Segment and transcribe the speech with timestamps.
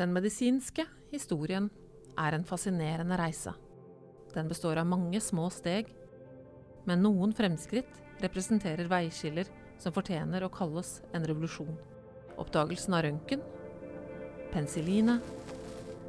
[0.00, 1.66] Den medisinske historien
[2.16, 3.52] er en fascinerende reise.
[4.32, 5.90] Den består av mange små steg,
[6.88, 9.50] men noen fremskritt representerer veiskiller
[9.80, 11.76] som fortjener å kalles en revolusjon.
[12.40, 13.42] Oppdagelsen av røntgen,
[14.54, 15.20] penicillinet,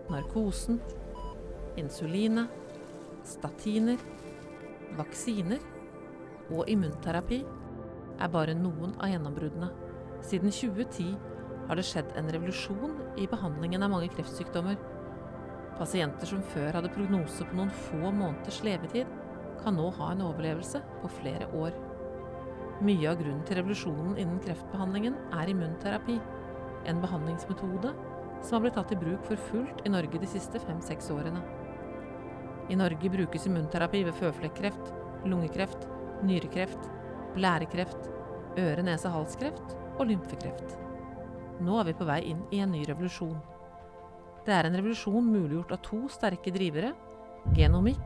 [0.08, 0.80] narkosen,
[1.82, 2.48] insulinet,
[3.28, 4.00] statiner,
[4.96, 5.60] vaksiner
[6.48, 7.42] og immunterapi
[8.22, 9.68] er bare noen av gjennombruddene.
[10.24, 11.31] Siden 2010
[11.72, 14.76] har det skjedd en revolusjon i behandlingen av mange kreftsykdommer.
[15.78, 19.08] Pasienter som før hadde prognose på noen få måneders levetid,
[19.62, 21.78] kan nå ha en overlevelse på flere år.
[22.84, 26.18] Mye av grunnen til revolusjonen innen kreftbehandlingen er immunterapi,
[26.92, 27.96] en behandlingsmetode
[28.42, 31.40] som har blitt tatt i bruk for fullt i Norge de siste fem-seks årene.
[32.68, 34.92] I Norge brukes immunterapi ved føflekkreft,
[35.24, 35.88] lungekreft,
[36.28, 36.94] nyrekreft,
[37.40, 38.12] blærekreft,
[38.60, 40.91] øre-nese-hals-kreft og lymfekreft.
[41.62, 43.38] Nå er vi på vei inn i en ny revolusjon.
[44.46, 46.96] Det er en revolusjon muliggjort av to sterke drivere,
[47.58, 48.02] genomikk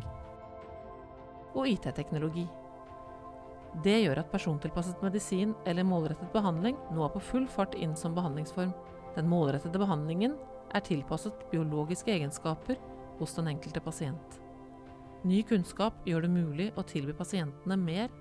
[1.56, 2.44] og IT-teknologi.
[3.84, 8.16] Det gjør at persontilpasset medisin eller målrettet behandling nå er på full fart inn som
[8.16, 8.72] behandlingsform.
[9.16, 10.36] Den målrettede behandlingen
[10.76, 12.80] er tilpasset biologiske egenskaper
[13.20, 14.40] hos den enkelte pasient.
[15.24, 18.12] Ny kunnskap gjør det mulig å tilby pasientene mer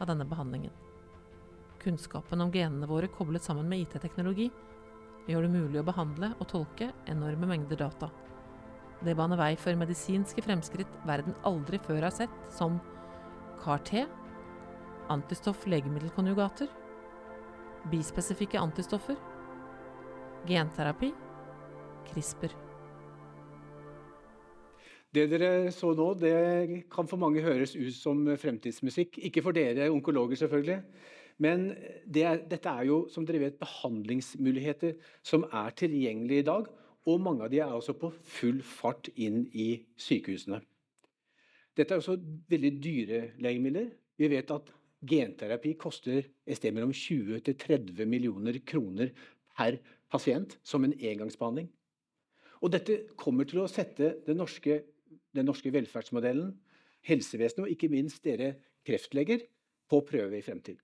[0.00, 0.72] av denne behandlingen.
[1.82, 4.48] Kunnskapen om genene våre koblet sammen med IT-teknologi
[5.28, 8.10] gjør det mulig å behandle og tolke enorme mengder data.
[9.04, 12.78] Det baner vei for medisinske fremskritt verden aldri før har sett, som
[13.60, 14.04] CAR-T,
[15.12, 16.70] antistoff-legemiddelkonjugater,
[17.92, 19.18] bispesifikke antistoffer,
[20.48, 21.12] genterapi,
[22.08, 22.54] CRISPR.
[25.14, 26.34] Det dere så nå, det
[26.90, 29.20] kan for mange høres ut som fremtidsmusikk.
[29.28, 30.80] Ikke for dere onkologer, selvfølgelig.
[31.42, 31.72] Men
[32.06, 34.94] det er, dette er jo, som dere vet, behandlingsmuligheter
[35.26, 36.68] som er tilgjengelige i dag.
[37.10, 40.60] Og mange av de er også på full fart inn i sykehusene.
[41.74, 42.16] Dette er også
[42.50, 43.90] veldig dyre legemidler.
[44.16, 44.70] Vi vet at
[45.04, 49.10] genterapi koster et sted mellom 20 til 30 millioner kroner
[49.58, 51.66] per pasient som en engangsbehandling.
[52.62, 54.78] Og dette kommer til å sette den norske
[55.34, 56.54] den norske velferdsmodellen,
[57.04, 58.54] helsevesenet og ikke minst dere
[58.86, 59.44] kreftleger
[59.90, 60.83] på prøve i fremtiden.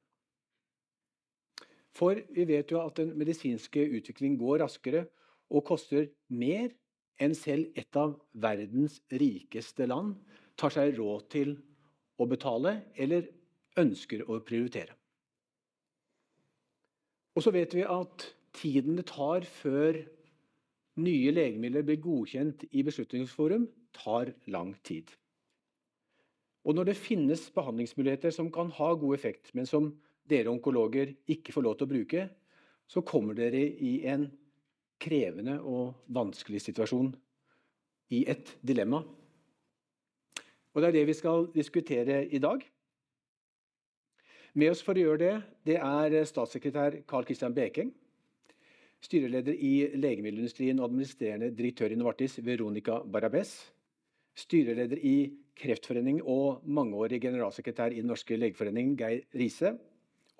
[1.96, 5.06] For vi vet jo at den medisinske utviklingen går raskere
[5.50, 6.70] og koster mer
[7.20, 10.14] enn selv et av verdens rikeste land
[10.60, 11.56] tar seg råd til
[12.20, 13.28] å betale eller
[13.80, 14.94] ønsker å prioritere.
[17.36, 20.00] Og så vet vi at tiden det tar før
[21.00, 25.08] nye legemidler blir godkjent i Beslutningsforum, tar lang tid.
[26.66, 29.92] Og når det finnes behandlingsmuligheter som kan ha god effekt, men som
[30.30, 32.26] dere onkologer ikke får lov til å bruke,
[32.90, 34.26] så kommer dere i en
[35.00, 37.12] krevende og vanskelig situasjon.
[38.10, 39.04] I et dilemma.
[40.74, 42.64] Og Det er det vi skal diskutere i dag.
[44.54, 47.92] Med oss for å gjøre det, det er statssekretær Carl Christian Bekeng.
[49.00, 53.54] Styreleder i legemiddelindustrien og administrerende direktør i Novartis, Veronica Barabes
[54.38, 55.30] styreleder i
[55.60, 59.74] Kreftforening og mangeårig generalsekretær i Den norske legeforening, Geir Riise.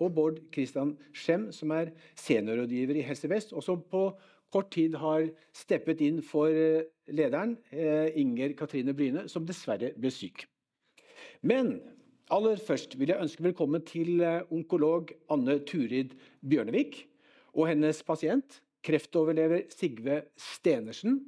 [0.01, 4.07] Og Bård Christian Skjem, som er seniorrådgiver i Helse Vest, og som på
[4.51, 10.11] kort tid har steppet inn for eh, lederen, eh, Inger Katrine Bryne, som dessverre ble
[10.11, 10.45] syk.
[11.45, 11.77] Men
[12.31, 17.05] aller først vil jeg ønske velkommen til eh, onkolog Anne Turid Bjørnevik
[17.55, 21.19] og hennes pasient, kreftoverlever Sigve Stenersen,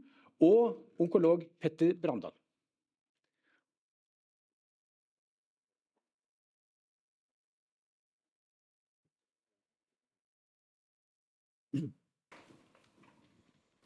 [0.43, 2.33] og onkolog Petter Brandal.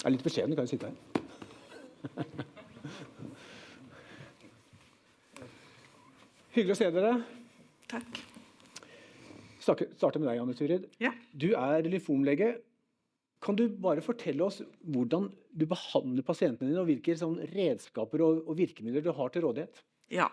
[0.07, 0.95] Jeg er litt beskjeden, kan jo sitte her.
[6.55, 7.27] Hyggelig å se dere.
[7.91, 8.07] Takk.
[9.59, 10.87] Starte med deg, Anne Turid.
[11.03, 11.11] Ja.
[11.35, 12.63] Du er lymfomlege.
[13.43, 18.47] Kan du bare fortelle oss hvordan du behandler pasientene dine, og hvilke sånn redskaper og,
[18.47, 19.83] og, virkemidler du har til rådighet?
[20.15, 20.31] Ja.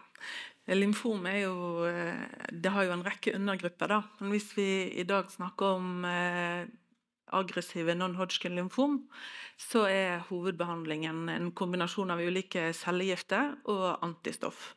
[0.71, 2.23] Lymfom er jo eh,
[2.55, 4.07] Det har jo en rekke undergrupper, da.
[4.23, 6.63] Men hvis vi i dag snakker om eh,
[7.35, 9.01] aggressive non-Hodgkin lymfom,
[9.61, 14.73] så er hovedbehandlingen en kombinasjon av ulike cellegifter og antistoff.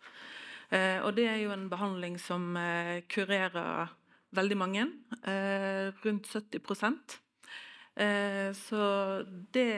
[0.69, 3.93] Eh, og det er jo en behandling som eh, kurerer
[4.35, 4.83] veldig mange,
[5.23, 7.21] eh, rundt 70%
[8.53, 8.79] Så
[9.53, 9.71] det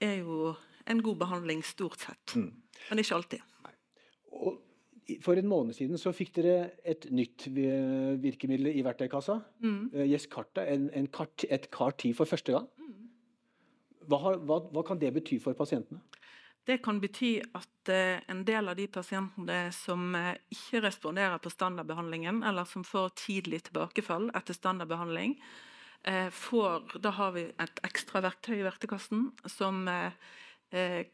[0.00, 0.56] er jo
[0.90, 2.48] en god behandling stort sett, mm.
[2.88, 3.44] men ikke alltid.
[4.32, 4.56] Og
[5.24, 9.40] for en måned siden så fikk dere et nytt virkemiddel i verktøykassa.
[9.64, 9.90] Mm.
[10.06, 12.68] Yescarta, en, en kart, et CAR-10 for første gang.
[12.78, 13.08] Mm.
[14.06, 16.02] Hva, har, hva, hva kan det bety for pasientene?
[16.64, 21.50] Det kan bety at eh, en del av de pasientene som eh, ikke responderer på
[21.50, 25.34] standardbehandlingen, eller som får tidlig tilbakefall etter standardbehandling,
[26.06, 29.82] eh, får Da har vi et ekstra verktøy i verktøykassen som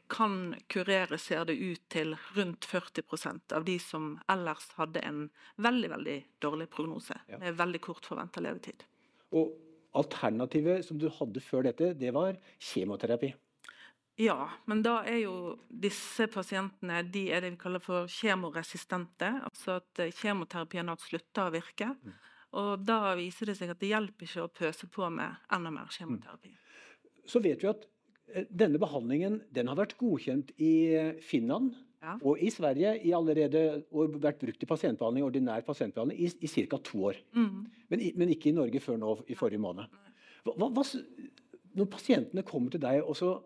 [0.07, 5.25] kan kurere, ser det ut til, rundt 40% av de som ellers hadde en
[5.59, 7.41] veldig veldig dårlig prognose, ja.
[7.43, 8.85] med veldig kort forventa levetid.
[9.35, 9.57] Og
[9.97, 13.33] Alternativet som du hadde før dette, det var kjemoterapi?
[14.19, 15.35] Ja, men da er jo
[15.71, 19.31] disse pasientene de er det vi kaller for kjemoresistente.
[19.47, 21.93] Altså at eh, kjemoterapien har slutta å virke.
[21.95, 22.17] Mm.
[22.59, 25.93] Og da viser det seg at det hjelper ikke å pøse på med enda mer
[25.95, 26.51] kjemoterapi.
[26.51, 27.23] Mm.
[27.31, 27.93] Så vet vi at eh,
[28.49, 31.73] denne behandlingen den har vært godkjent i eh, Finland
[32.05, 32.17] ja.
[32.21, 36.81] og i Sverige i allerede, og vært brukt i pasientbehandling, ordinær pasientbehandling i, i ca.
[36.85, 37.21] to år.
[37.37, 37.67] Mm.
[37.89, 39.89] Men, men, ikke i Norge før nå i forrige måned.
[40.47, 40.85] Hva, hva,
[41.79, 43.37] når pasientene kommer til deg og så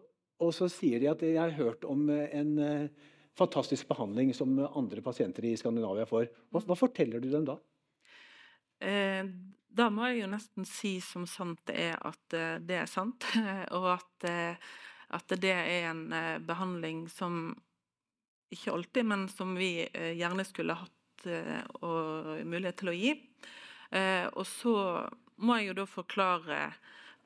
[0.42, 4.58] og så sier de at de har hørt om eh, en eh, fantastisk behandling som
[4.66, 6.28] andre pasienter i Skandinavia får.
[6.52, 7.56] Hva, hva forteller du dem da?
[8.82, 9.22] Eh,
[9.72, 13.26] da må jeg jo nesten si som sant det er, at eh, det er sant.
[13.76, 14.28] og at,
[15.18, 16.06] at, det er en
[16.46, 17.54] behandling som
[18.52, 21.26] ikke alltid, men som vi gjerne skulle hatt
[21.80, 23.12] og mulighet til å gi.
[24.34, 24.74] og så
[25.40, 26.58] må jeg jo da forklare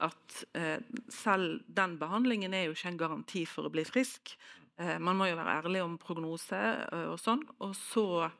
[0.04, 4.34] at eh, selv den behandlingen er jo ikke en garanti for å bli frisk.
[4.76, 7.44] Eh, man må jo være ærlig om prognose eh, og sånn.
[7.64, 8.36] Og så eh,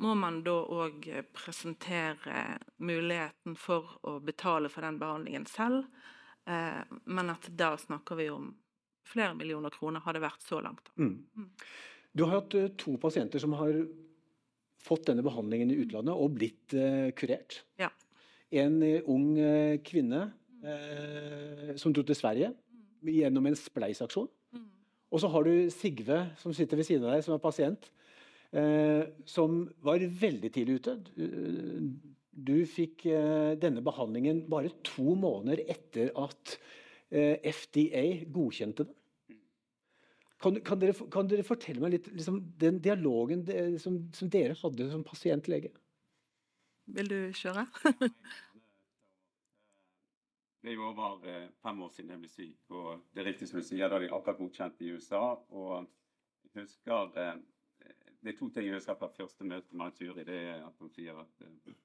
[0.00, 5.88] må man da òg presentere muligheten for å betale for den behandlingen selv.
[6.46, 8.52] Eh, men at da snakker vi om
[9.10, 10.92] flere millioner kroner, har det vært så langt.
[10.94, 11.16] Mm.
[11.34, 11.48] Mm.
[12.14, 13.74] Du har hatt eh, to pasienter som har
[14.80, 16.78] fått denne behandlingen i utlandet og blitt
[17.18, 17.64] kurert.
[17.82, 17.90] Ja
[18.50, 20.26] en eh, ung eh, kvinne
[20.64, 22.52] eh, som dro til Sverige
[23.06, 24.28] gjennom en spleisaksjon.
[25.10, 27.88] Og så har du Sigve som sitter ved siden av deg, som er pasient.
[28.50, 30.96] Eh, som var veldig tidlig ute.
[31.14, 31.90] Du,
[32.34, 36.56] du fikk eh, denne behandlingen bare to måneder etter at
[37.10, 38.96] eh, FDA godkjente den.
[40.40, 44.54] Kan, kan, dere, kan, dere, fortelle meg litt liksom, den dialogen de, som, som, dere
[44.56, 45.68] hadde som pasient-lege?
[46.96, 47.66] Vil du kjøre?
[50.64, 52.56] det er jo over eh, fem år siden jeg ble syk.
[52.72, 55.22] Og det er riktig som du sier, da de akkurat godkjent i USA.
[55.52, 55.84] Og
[56.48, 57.36] jeg husker eh,
[58.20, 60.24] Det er to ting jeg husker fra første møte med Turi.
[60.28, 61.78] Det er at han sier at uh,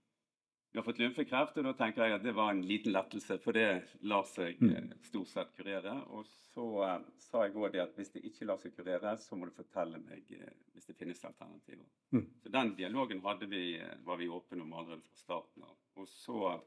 [0.76, 3.56] vi har fått lymfekreft, og da tenker jeg at det var en liten lettelse, for
[3.56, 3.68] det
[4.12, 5.94] lar seg uh, stort sett kurere.
[6.12, 9.40] Og så uh, sa jeg òg det at hvis det ikke lar seg kurere, så
[9.40, 11.88] må du fortelle meg uh, hvis det finnes alternativer.
[12.12, 12.26] Mm.
[12.44, 13.64] Så den dialogen hadde vi,
[14.04, 15.78] var vi åpne om allerede fra starten av.
[15.96, 16.58] Og så,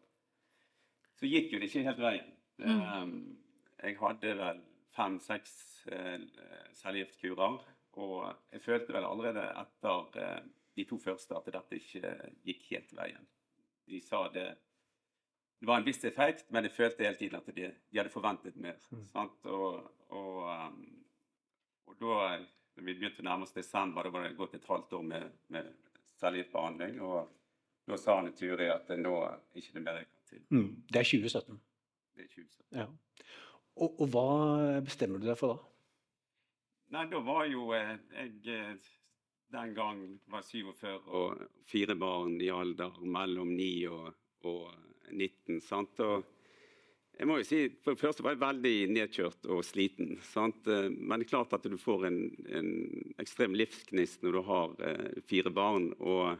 [1.20, 2.32] så gikk jo det ikke helt veien.
[2.64, 2.80] Mm.
[2.80, 3.14] Um,
[3.84, 4.64] jeg hadde vel
[4.96, 5.52] fem-seks
[5.92, 6.16] uh,
[6.80, 7.60] cellegiftkurer,
[7.98, 10.44] og jeg følte vel allerede etter
[10.78, 12.14] de to første at dette ikke
[12.46, 13.26] gikk helt veien
[13.88, 14.56] de sa det
[15.60, 18.56] det var en viss effekt, men jeg følte hele tiden at de, de hadde forventet
[18.62, 18.76] mer.
[18.94, 19.08] Mm.
[19.50, 20.84] Og, og, um,
[21.86, 22.36] og, da
[22.76, 25.32] når vi begynte å nærme oss desember, da var det gått et halvt år med,
[25.50, 25.72] med
[26.20, 27.00] cellegiftbehandling.
[27.02, 29.16] Og da sa han i Turi at nå nå
[29.58, 30.44] ikke det mer jeg kan til.
[30.54, 30.70] Mm.
[30.86, 31.58] Det er 2017?
[32.14, 32.78] Det er 2017.
[32.78, 32.86] Ja.
[33.82, 34.28] Og, og, hva
[34.86, 35.77] bestemmer du deg for da?
[36.88, 38.88] Nei, da var jo eh, jeg eh,
[39.52, 40.00] den gang
[40.32, 44.08] var 47 og fire barn i alder mellom 9 og,
[44.48, 44.64] og
[45.10, 45.60] 19.
[45.64, 46.00] Sant?
[46.04, 46.24] Og
[47.18, 50.16] jeg må jo si, For det første var jeg veldig nedkjørt og sliten.
[50.30, 50.68] Sant?
[50.68, 52.20] Men det er klart at du får en,
[52.60, 52.70] en
[53.20, 55.90] ekstrem livsgnist når du har eh, fire barn.
[55.98, 56.38] og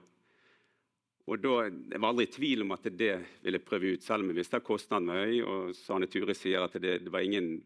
[1.28, 4.30] og da, Jeg var aldri i tvil om at det ville prøve ut, selv om
[4.32, 5.42] jeg visste at kostnaden var høy.
[5.44, 7.58] Og Sanne Ture sier at det, det var ingen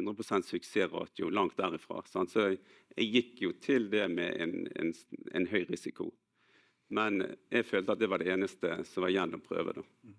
[0.00, 2.02] 100% suksessratio langt derifra.
[2.08, 2.32] Sant?
[2.32, 4.92] Så jeg gikk jo til det med en, en,
[5.34, 6.10] en, høy risiko.
[6.92, 7.22] Men
[7.52, 9.76] jeg følte at det var det eneste som var igjen å prøve.
[9.78, 9.86] da.
[10.04, 10.18] Mm.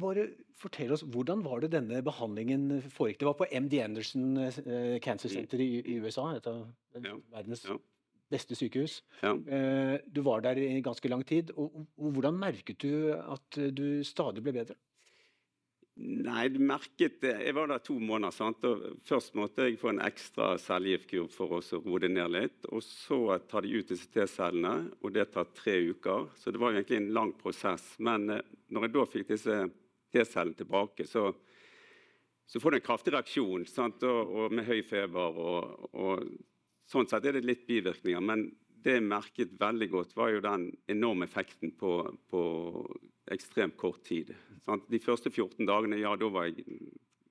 [0.00, 0.24] Bare
[0.56, 3.20] fortell oss, Hvordan var det denne behandlingen foregikk?
[3.20, 6.64] Det var på MD Anderson eh, Cancer Center i, i USA, et av
[7.04, 7.14] ja.
[7.34, 7.76] verdens ja.
[8.32, 9.02] beste sykehus.
[9.20, 9.34] Ja.
[9.36, 11.52] Eh, du var der i ganske lang tid.
[11.60, 11.84] Og
[12.16, 14.78] Hvordan merket du at du stadig ble bedre?
[15.98, 17.32] Nei, du merket det.
[17.42, 18.30] Jeg var der to måneder.
[18.30, 18.62] sant?
[18.68, 22.68] Og først måtte jeg få en ekstra cellegiftkur for å roe det ned litt.
[22.70, 23.18] Og så
[23.50, 26.28] tar de ut disse T-cellene, og det tar tre uker.
[26.38, 27.96] Så det var egentlig en lang prosess.
[27.98, 29.58] Men eh, når jeg da fikk disse
[30.14, 31.32] T-cellene tilbake, så,
[32.46, 33.66] så, får du en kraftig reaksjon?
[33.66, 34.06] Og,
[34.38, 35.42] og med høy feber.
[35.42, 36.30] Og, og,
[36.86, 38.22] sånn sett er det litt bivirkninger.
[38.22, 38.46] Men
[38.86, 42.42] det jeg merket veldig godt, var jo den enorme effekten på, på
[43.34, 44.34] ekstremt kort tid.
[44.64, 44.88] Sant?
[44.90, 46.64] De første 14 dagene ja, da var jeg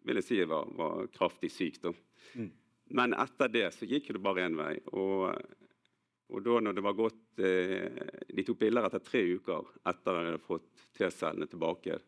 [0.08, 1.82] vil jeg si var, var kraftig syk.
[1.84, 1.94] da.
[2.40, 2.52] Mm.
[2.98, 4.76] Men etter det så gikk det bare én vei.
[4.96, 5.34] Og,
[6.32, 7.98] og, da når det var gått eh,
[8.32, 12.00] De tok bilder etter tre uker etter at jeg hadde fått T-cellene tilbake.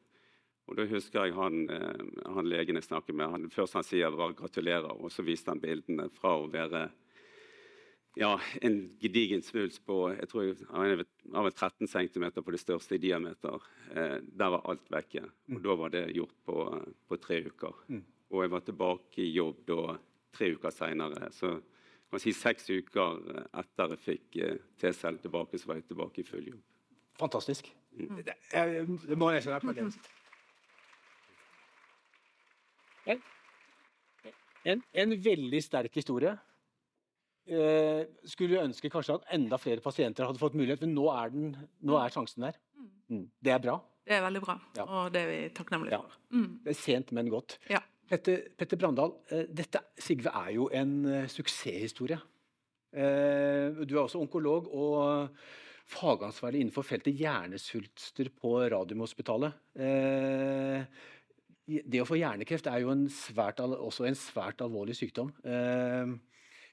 [0.70, 4.16] Og da husker jeg han, eh, han legen jeg snakket med, han, først han sier
[4.16, 6.88] var 'gratulerer', og så viste han bildene fra å være
[8.18, 13.02] ja, en gedigen svulst på jeg tror jeg, av 13 cm på det største i
[13.04, 13.66] diameter.
[13.94, 15.24] Eh, der var alt vekke.
[15.50, 15.64] Og mm.
[15.66, 16.58] Da var det gjort på,
[17.08, 17.84] på tre uker.
[17.88, 18.04] Mm.
[18.30, 19.98] Og jeg var tilbake i jobb da
[20.36, 21.30] tre uker seinere.
[21.34, 21.54] Så
[22.10, 23.22] kan si seks uker
[23.62, 26.64] etter jeg fikk eh, T-cellen tilbake, så var jeg tilbake i full jobb.
[27.20, 27.70] Fantastisk.
[27.94, 28.22] Mm.
[28.26, 29.90] Det, jeg, det må jeg nesten
[33.10, 33.22] en,
[34.66, 36.36] en, en veldig sterk historie.
[37.50, 41.54] Eh, skulle ønske kanskje at enda flere pasienter hadde fått mulighet, men nå er, den,
[41.86, 42.60] nå er sjansen der.
[42.76, 42.90] Mm.
[43.08, 43.24] mm.
[43.42, 43.78] Det er bra.
[44.10, 44.84] Det er veldig bra, ja.
[44.90, 46.02] og det er vi takknemlige ja.
[46.02, 46.20] for.
[46.34, 46.52] Mm.
[46.66, 47.60] Det er sent, men godt.
[47.70, 47.82] Ja.
[48.10, 52.18] Petter, Petter Brandal, eh, dette, Sigve, er jo en uh, suksesshistorie.
[52.90, 55.36] Eh, du er også onkolog og
[55.90, 59.60] fagansvarlig innenfor feltet hjernesvulster på Radiumhospitalet.
[59.78, 61.06] Eh,
[61.70, 65.30] det å få hjernekreft er jo en svært, også en svært alvorlig sykdom.
[65.46, 66.18] Eh,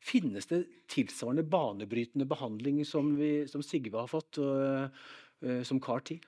[0.06, 4.90] Finnes det tilsvarende banebrytende behandling som, vi, som Sigve har fått, og,
[5.42, 6.20] uh, som CAR-10?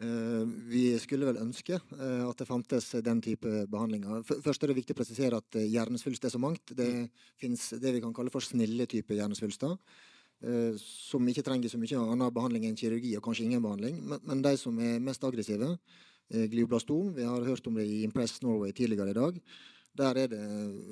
[0.00, 4.22] Uh, vi skulle vel ønske at det fantes den type behandlinger.
[4.24, 6.72] Først er det viktig å presisere at hjernesvulst er så mangt.
[6.72, 7.10] Det mm.
[7.42, 9.76] finnes det vi kan kalle for snille typer hjernesvulster.
[10.80, 13.98] Som ikke trenger så mye annen behandling enn kirurgi og kanskje ingen behandling.
[14.00, 15.68] Men, men de som er mest aggressive,
[16.30, 19.42] glioblastom, vi har hørt om det i Impress Norway tidligere i dag
[19.98, 20.40] der er det,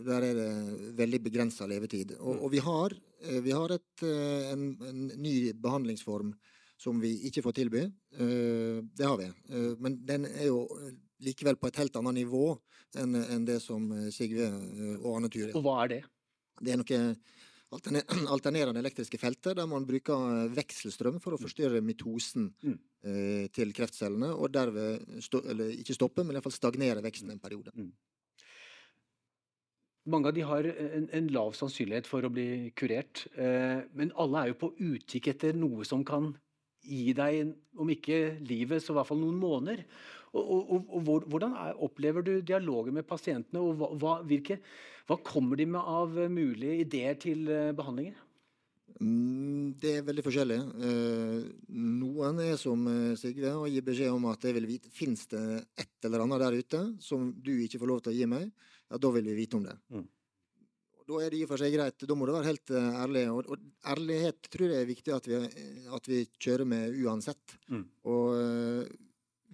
[0.07, 0.50] der er det
[0.99, 2.17] veldig begrensa levetid.
[2.19, 2.43] Og, mm.
[2.43, 6.33] og vi, har, eh, vi har, et, eh, en, en, ny behandlingsform
[6.78, 7.85] som vi ikke får tilby.
[8.19, 9.31] Eh, det har vi.
[9.78, 10.67] Men den er jo
[11.23, 12.52] likevel på et helt annet nivå
[12.99, 14.47] enn, det som Sigve
[15.02, 15.99] og Arne Ture Og hva er det?
[16.62, 17.00] Det er noe
[18.35, 21.43] alternerende elektriske felter der man bruker vekselstrøm for å mm.
[21.43, 22.78] forstyrre mitosen mm.
[23.52, 25.43] til kreftcellene, og derved stå,
[25.75, 27.75] ikke stoppe, men i hvert fall stagnere veksten en periode.
[27.76, 27.90] Mm.
[30.09, 33.27] Mange av de har en, en, lav sannsynlighet for å bli kurert.
[33.37, 36.31] Eh, men alle er jo på utkikk etter noe som kan
[36.88, 39.83] gi deg, om ikke livet, så i hvert fall noen måneder.
[40.37, 40.45] Og,
[40.77, 44.59] og, og Hvordan er, opplever du dialogen med pasientene, og hva, hvilke,
[45.09, 48.17] hva, kommer de med av mulige ideer til eh, behandlinger?
[48.99, 50.59] Mm, det er veldig forskjellig.
[50.88, 51.43] Eh,
[51.79, 55.45] noen er som eh, Sigve og gir beskjed om at jeg vil vite Fins det
[55.79, 58.50] et eller annet der ute som du ikke får lov til å gi meg?
[58.88, 59.76] Ja, da vil vi vite om det.
[59.95, 60.07] Mm.
[61.09, 62.04] Da er det i og for seg greit.
[62.04, 63.25] Da må du være helt uh, ærlig.
[63.33, 65.38] Og, og, ærlighet tror jeg er viktig at vi,
[65.97, 67.54] at vi kjører med uansett.
[67.73, 67.85] Mm.
[68.12, 68.99] Og uh,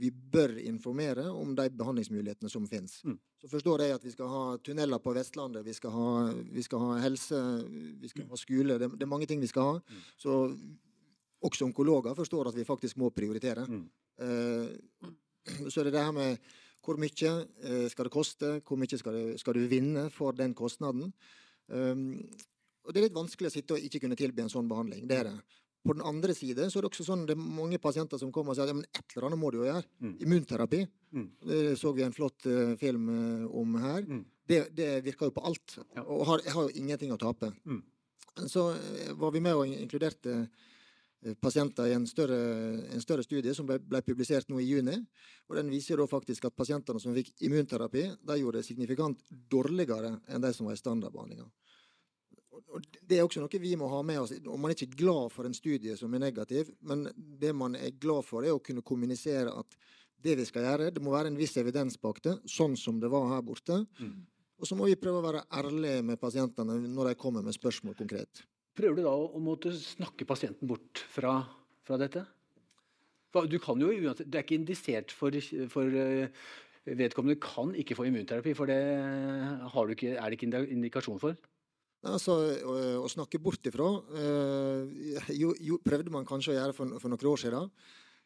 [0.03, 2.97] vi bør informere om de behandlingsmulighetene som finnes.
[3.07, 3.21] Mm.
[3.45, 6.83] Så forstår jeg at vi skal ha tunneler på Vestlandet, vi skal ha, vi skal
[6.83, 7.39] ha helse,
[8.03, 8.79] vi skal ha skole.
[8.81, 9.79] Det, det, er mange ting vi skal ha.
[9.79, 10.03] Mm.
[10.19, 10.41] Så
[11.45, 13.69] også onkologer forstår at vi faktisk må prioritere.
[13.69, 14.75] Uh,
[15.71, 16.53] så er det det her med
[16.85, 17.33] hvor mye
[17.65, 18.51] eh, skal det koste?
[18.67, 21.13] Hvor mye skal, det, skal du vinne for den kostnaden?
[21.67, 22.21] Um,
[22.85, 25.07] og Det er litt vanskelig å sitte og ikke kunne tilby en sånn behandling.
[25.09, 25.39] det er det.
[25.85, 28.53] På den andre side så er det også sånn det er mange pasienter som kommer
[28.53, 29.89] og sier at ja, men et eller annet må du jo gjøre.
[30.01, 30.13] Mm.
[30.27, 30.85] Immunterapi.
[31.13, 31.27] Mm.
[31.49, 34.05] Det så vi en flott uh, film uh, om her.
[34.05, 34.23] Mm.
[34.49, 35.79] Det, det, virker jo på alt.
[35.97, 36.05] Ja.
[36.05, 37.53] Og har, har, jo ingenting å tape.
[37.69, 37.83] Mm.
[38.49, 40.49] Så uh, var vi med og inkluderte Eh,
[41.41, 42.37] pasienter i en større,
[42.93, 44.97] en større studie som ble, ble, publisert nå i juni.
[45.49, 50.45] og Den viser faktisk at pasientene som fikk immunterapi, de gjorde det signifikant dårligere enn
[50.45, 51.49] de som var i standardbehandlinga.
[53.03, 54.35] Det er også noe vi må ha med oss.
[54.47, 57.97] og Man er ikke glad for en studie som er negativ, men det man er
[57.99, 59.79] glad for, er å kunne kommunisere at
[60.25, 63.11] det vi skal gjøre, det må være en viss evidens bak det, sånn som det
[63.13, 63.83] var her borte.
[64.01, 64.25] Mm.
[64.61, 67.97] Og så må vi prøve å være ærlige med pasientene når de kommer med spørsmål
[67.99, 68.45] konkret.
[68.75, 71.39] Prøver du da å måtte snakke pasienten bort fra,
[71.87, 72.25] fra dette?
[73.51, 75.35] Du kan jo, det er ikke indisert for,
[75.71, 76.45] for eh,
[76.87, 78.79] vedkommende kan ikke få immunterapi, for det
[79.95, 81.39] ikke, er det ikke indikasjon for?
[82.05, 82.37] Altså,
[82.69, 87.11] å, å, snakke bort ifra øh, jo, jo, prøvde man kanskje å gjøre for, for
[87.11, 87.71] noen år siden.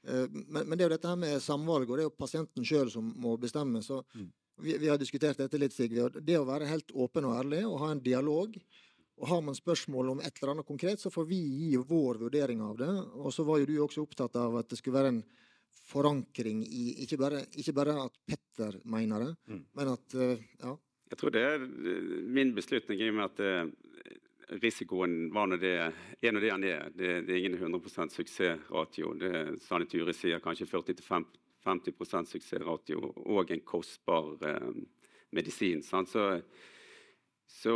[0.09, 2.90] Men, men, det er jo dette her med samvalg, og det er jo pasienten sjøl
[2.90, 3.83] som må bestemme.
[3.85, 4.26] så mm.
[4.64, 6.21] vi, vi, har diskutert dette litt, Sigrid.
[6.25, 8.57] Det å være helt åpen og ærlig og ha en dialog
[9.19, 12.61] og Har man spørsmål om et eller annet konkret, så får vi gi vår vurdering
[12.63, 12.91] av det.
[13.19, 15.23] Og så var jo du også opptatt av at det skulle være en
[15.89, 19.65] forankring i Ikke bare, ikke bare at Petter mener det, mm.
[19.79, 20.75] men at uh, ja.
[21.09, 25.63] Jeg tror det er eh, min beslutning i og med at uh, risikoen var når
[25.63, 26.89] det er når det han er.
[26.93, 29.15] Det, det er ingen 100 suksessratio.
[29.19, 34.71] Det Sanne Ture sier kanskje 40-50% suksessratio og en kostbar eh,
[35.33, 35.83] medisin.
[35.83, 36.13] Sant?
[36.13, 36.41] Så,
[37.49, 37.73] så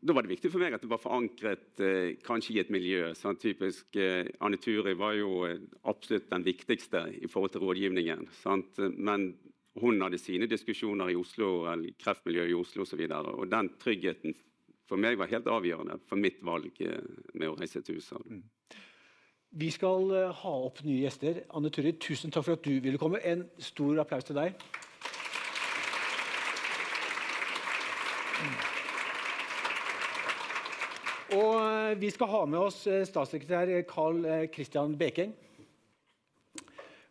[0.00, 3.10] da var det viktig for meg at det var forankret eh, kanskje i et miljø.
[3.14, 4.56] Sånn Typisk eh, Anne
[4.96, 8.24] var jo eh, absolutt den viktigste i forhold til rådgivningen.
[8.40, 8.80] Sant?
[8.96, 9.34] Men
[9.80, 13.04] hun hadde sine diskusjoner i Oslo, eller kreftmiljøet i Oslo osv.
[13.04, 14.34] Og, og den tryggheten
[14.88, 18.20] for meg var helt avgjørende for mitt valg eh, med å reise til USA.
[18.24, 18.42] Mm.
[19.54, 21.44] Vi skal eh, ha opp nye gjester.
[21.54, 23.22] Anne Turi, tusen takk for at du ville komme.
[23.22, 24.58] En stor applaus til deg.
[31.34, 34.22] Og eh, vi skal ha med oss statssekretær Carl
[34.54, 35.34] Christian Bekeng.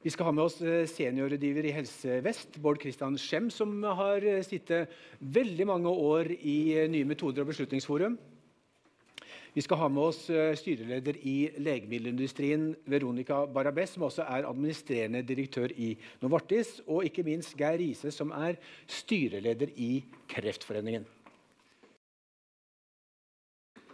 [0.03, 4.25] Vi skal ha med oss eh, seniorrådgiver i Helse Vest, Bård Kristian Skjem, som har
[4.27, 4.91] eh, sittet
[5.23, 8.17] veldig mange år i eh, Nye metoder og Beslutningsforum.
[9.55, 10.19] Vi skal ha med oss
[10.57, 15.93] styreleder i legemiddelindustrien, Veronica Barabes, som også er administrerende direktør i
[16.25, 16.79] Novartis.
[16.87, 18.57] Og ikke minst Geir Riise, som er
[18.89, 19.91] styreleder i
[20.33, 21.05] Kreftforeningen.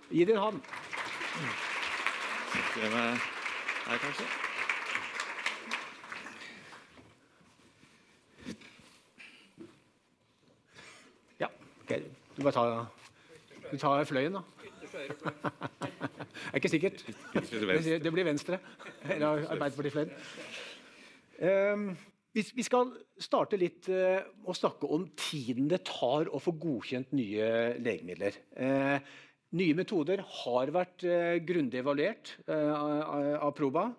[0.09, 0.61] Gi det en hånd.
[3.89, 4.29] Her, kanskje?
[11.89, 12.03] Okay,
[12.37, 12.85] du bare tar,
[13.71, 14.41] du tar fløyen, da.
[14.89, 17.01] det er ikke sikkert.
[18.03, 18.59] Det blir Venstre.
[19.09, 20.11] Eller Arbeiderpartifløyen.
[21.41, 21.87] Um,
[22.33, 27.49] vi skal starte litt uh, å snakke om tiden det tar å få godkjent nye
[27.81, 28.37] legemidler.
[28.53, 29.01] Uh,
[29.57, 33.89] nye metoder har vært uh, grundig evaluert uh, av Proba.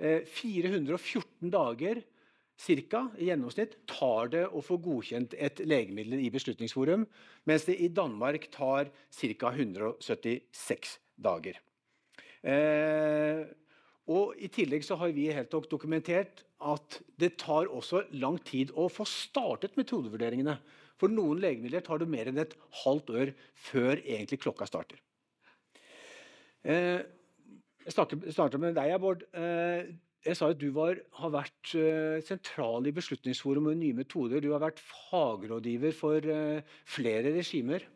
[0.00, 1.98] 414 dager
[2.60, 7.06] Cirka, i gjennomsnitt tar det å få godkjent et legemiddel i Beslutningsforum,
[7.48, 9.52] mens det i Danmark tar ca.
[9.54, 11.56] 176 dager.
[12.44, 13.40] Eh,
[14.12, 18.90] og I tillegg så har vi helt dokumentert at det tar også lang tid å
[18.92, 20.58] få startet metodevurderingene.
[21.00, 22.52] For noen legemidler tar du mer enn et
[22.82, 23.32] halvt år
[23.68, 25.00] før egentlig klokka starter.
[26.60, 27.00] Eh,
[27.86, 29.24] jeg starter med deg, Bård.
[29.32, 29.88] Eh,
[30.26, 34.42] jeg sa at du var, har vært uh, sentral i Beslutningsforum og nye metoder.
[34.44, 36.26] Du har vært fagrådgiver for
[36.84, 37.86] flere regimer.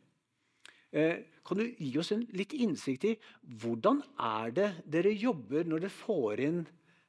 [0.94, 3.12] Kan du gi oss en litt innsikt i
[3.60, 6.62] hvordan er det dere jobber når dere får inn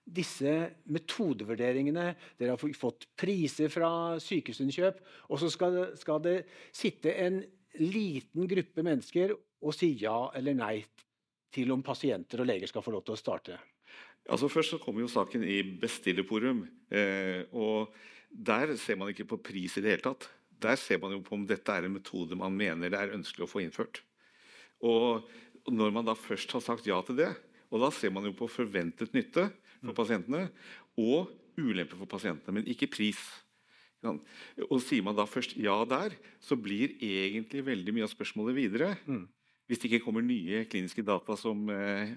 [0.06, 0.54] disse
[0.94, 2.12] metodevurderingene?
[2.38, 3.90] Dere har fått priser fra
[4.22, 6.38] Sykehusinnkjøp, og så skal skal det
[6.76, 7.42] sitte en
[7.82, 10.78] liten gruppe mennesker og si ja eller nei
[11.56, 13.58] til om pasienter og leger skal få lov til å starte.
[14.26, 16.66] Altså Først så kommer jo saken i bestillerforum.
[16.90, 17.94] Eh, og
[18.30, 20.28] Der ser man ikke på pris i det hele tatt.
[20.60, 23.46] Der ser man jo på om dette er en metode man mener det er ønskelig
[23.46, 24.02] å få innført.
[24.82, 25.28] Og
[25.66, 27.32] Når man da først har sagt ja til det,
[27.72, 29.48] og da ser man jo på forventet nytte
[29.82, 30.48] for pasientene
[31.00, 33.22] og ulemper for pasientene, men ikke pris.
[34.06, 38.92] Og Sier man da først ja der, så blir egentlig veldig mye av spørsmålet videre.
[39.10, 39.26] Mm
[39.66, 42.12] hvis det ikke kommer nye kliniske data som eh,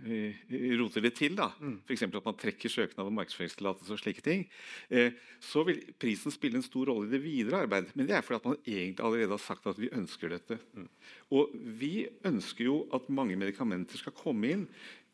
[0.76, 1.78] roter det til, da, mm.
[1.88, 2.04] f.eks.
[2.04, 4.44] at man trekker søknad om markedsføringstillatelse og slike ting,
[4.92, 7.94] eh, så vil prisen spille en stor rolle i det videre arbeidet.
[7.96, 10.60] Men det er fordi at man egentlig allerede har sagt at vi ønsker dette.
[10.76, 10.88] Mm.
[11.38, 11.94] Og vi
[12.28, 14.68] ønsker jo at mange medikamenter skal komme inn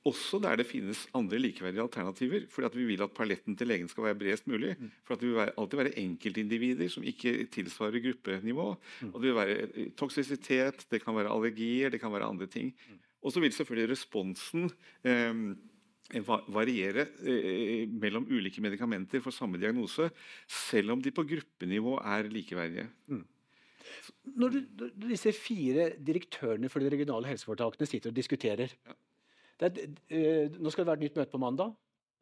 [0.04, 2.46] også der det finnes andre likeverdige alternativer.
[2.48, 4.76] fordi at Vi vil at paletten til legen skal være bredest mulig.
[4.78, 4.90] Mm.
[5.04, 8.76] For at Det vil alltid være enkeltindivider som ikke tilsvarer gruppenivå.
[9.02, 9.14] Mm.
[9.14, 12.74] og Det vil være eh, toksisitet, det kan være allergier, det kan være andre ting.
[12.88, 12.98] Mm.
[13.22, 14.70] Og så vil selvfølgelig responsen
[15.04, 15.34] eh,
[16.48, 20.10] variere eh, mellom ulike medikamenter for samme diagnose,
[20.46, 22.88] selv om de på gruppenivå er likeverdige.
[23.06, 23.24] Mm.
[24.36, 24.60] Når, du,
[24.96, 28.92] når disse fire direktørene for de regionale helseforetakene sitter og diskuterer, ja.
[29.62, 31.74] Er, uh, nå skal det være et nytt møte på mandag.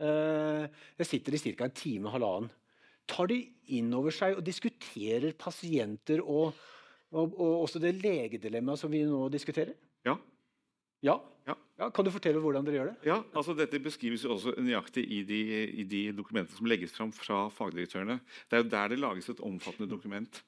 [0.03, 0.67] Uh,
[0.99, 1.69] jeg sitter i ca.
[1.69, 2.51] en time halvannen.
[3.09, 3.41] Tar de
[3.75, 6.55] inn over seg og diskuterer pasienter og,
[7.11, 9.75] og, og også det legedilemmaet som vi nå diskuterer?
[10.07, 10.15] Ja.
[11.03, 11.17] Ja?
[11.49, 11.57] ja?
[11.81, 11.89] ja?
[11.91, 12.95] Kan du fortelle hvordan dere gjør det?
[13.11, 15.41] Ja, altså Dette beskrives jo også nøyaktig i de,
[15.83, 18.21] i de dokumentene som legges fram fra fagdirektørene.
[18.47, 20.43] Det er jo der det lages et omfattende dokument.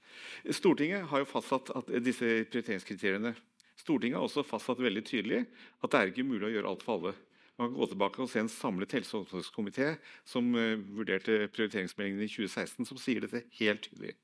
[0.46, 3.34] Stortinget har jo fastsatt at disse prioriteringskriteriene
[3.80, 5.44] Stortinget har også fastsatt veldig tydelig
[5.82, 7.14] at det er ikke mulig å gjøre alt for alle.
[7.58, 9.92] Man kan gå tilbake og se en samlet helse- og omsorgskomité
[10.26, 14.14] som uh, vurderte prioriteringsmeldingen i 2016, som sier dette helt tydelig.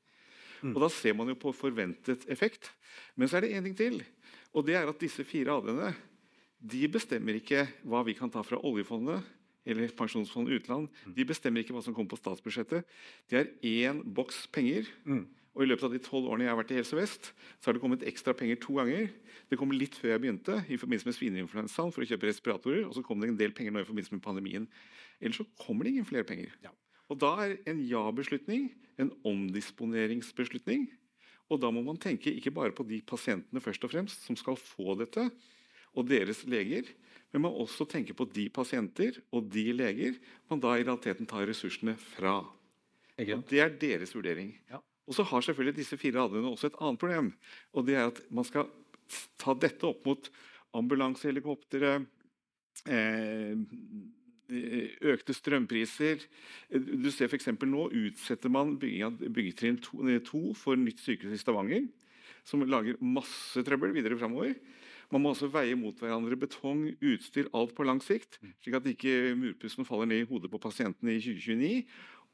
[0.60, 0.74] Mm.
[0.74, 2.72] Og Da ser man jo på forventet effekt.
[3.14, 4.00] Men så er det én ting til.
[4.52, 5.92] Og det er at disse fire AD-ene
[6.60, 9.24] de bestemmer ikke hva vi kan ta fra oljefondet
[9.70, 10.88] eller Pensjonsfondet utland.
[11.06, 11.14] Mm.
[11.16, 12.84] De bestemmer ikke hva som kommer på statsbudsjettet.
[13.30, 14.88] De har én boks penger.
[15.04, 15.24] Mm.
[15.56, 17.76] Og I løpet av de tolv årene jeg har vært i Helse Vest, så har
[17.76, 19.08] det kommet ekstra penger to ganger.
[19.50, 22.84] Det kom litt før jeg begynte, i forbindelse med svineinfluensaen, for å kjøpe respiratorer.
[22.86, 24.68] Og så kom det en del penger nå i forbindelse med pandemien.
[25.18, 26.54] Ellers så kommer det ingen flere penger.
[26.62, 26.70] Ja.
[27.10, 30.88] Og da er en ja-beslutning en omdisponeringsbeslutning.
[31.50, 34.58] Og da må man tenke ikke bare på de pasientene først og fremst som skal
[34.60, 35.26] få dette,
[35.98, 36.86] og deres leger,
[37.32, 40.18] men man også tenke på de pasienter og de leger
[40.50, 42.40] man da i realiteten tar ressursene fra.
[43.18, 44.52] Og det er deres vurdering.
[44.70, 44.78] Ja.
[45.10, 47.32] Og så har selvfølgelig disse fire radioene også et annet problem.
[47.74, 48.70] og det er at Man skal
[49.40, 50.30] ta dette opp mot
[50.78, 52.06] ambulansehelikoptre,
[52.86, 53.56] eh,
[55.12, 56.22] økte strømpriser.
[56.70, 57.50] Du ser f.eks.
[57.62, 61.88] nå utsetter man byggetrinn 2 for nytt sykehus i Stavanger,
[62.44, 64.54] som lager masse trøbbel videre framover.
[65.10, 69.34] Man må også veie mot hverandre betong, utstyr, alt på lang sikt, slik at ikke
[69.38, 71.82] murpussen faller ned i hodet på pasientene i 2029,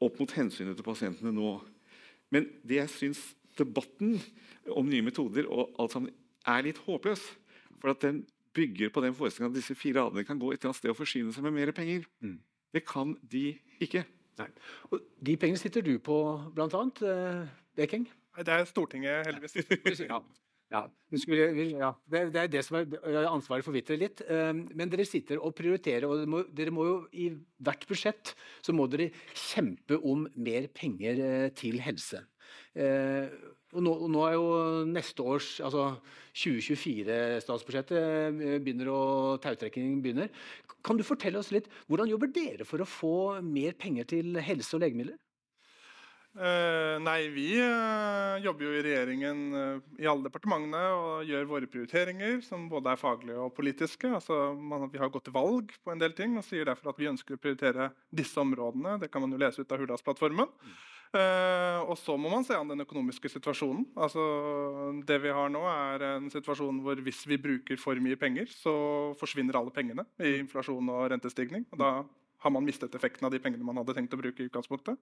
[0.05, 1.55] opp mot hensynet til pasientene nå.
[2.33, 3.21] Men det jeg syns
[3.57, 4.17] debatten
[4.73, 6.13] om nye metoder og alt sammen
[6.47, 7.23] er litt håpløs.
[7.81, 8.23] For at den
[8.57, 10.99] bygger på den forestillingen at disse fire adene kan gå et eller annet sted og
[10.99, 12.07] forsyne seg med mer penger.
[12.25, 12.39] Mm.
[12.73, 13.45] Det kan de
[13.83, 14.03] ikke.
[14.37, 14.49] Nei.
[14.91, 16.17] Og de pengene sitter du på,
[16.55, 18.07] blant annet, eh, Bekeng?
[18.37, 20.01] Det er Stortinget, heldigvis.
[20.05, 20.21] Ja.
[20.73, 20.81] Ja,
[21.15, 21.45] skulle,
[21.79, 21.93] ja.
[22.11, 24.19] Det, det er det som er ansvaret forvitrer litt.
[24.27, 27.29] eh, Men dere sitter og prioriterer, og dere må, dere må jo i
[27.63, 28.33] hvert budsjett
[28.65, 32.25] så må dere kjempe om mer penger eh, til helse.
[32.75, 33.29] Eh,
[33.75, 34.45] Og nå, og nå er jo
[34.87, 35.97] neste års, altså
[36.39, 40.31] 2024-statsbudsjettet eh, begynner og tautrekkingen begynner.
[40.87, 44.75] Kan du fortelle oss litt, hvordan jobber dere for å få mer penger til helse
[44.77, 45.19] og legemidler?
[46.37, 51.69] Eh, nei, vi uh, jobber jo i regjeringen uh, i alle departementene og gjør våre
[51.71, 54.11] prioriteringer, som både er faglige og politiske.
[54.19, 57.01] Altså, man, vi har gått til valg på en del ting og sier derfor at
[57.01, 58.99] vi ønsker å prioritere disse områdene.
[59.01, 60.53] Det kan man jo lese ut av Hurdalsplattformen.
[61.15, 63.87] Eh, og så må man se an den økonomiske situasjonen.
[63.95, 64.21] Altså,
[65.07, 68.75] det vi har nå, er en situasjon hvor hvis vi bruker for mye penger, så
[69.19, 71.65] forsvinner alle pengene i inflasjon og rentestigning.
[71.71, 71.91] Og da
[72.43, 74.99] har man mistet effekten av de pengene man hadde tenkt å bruke i utgangspunktet.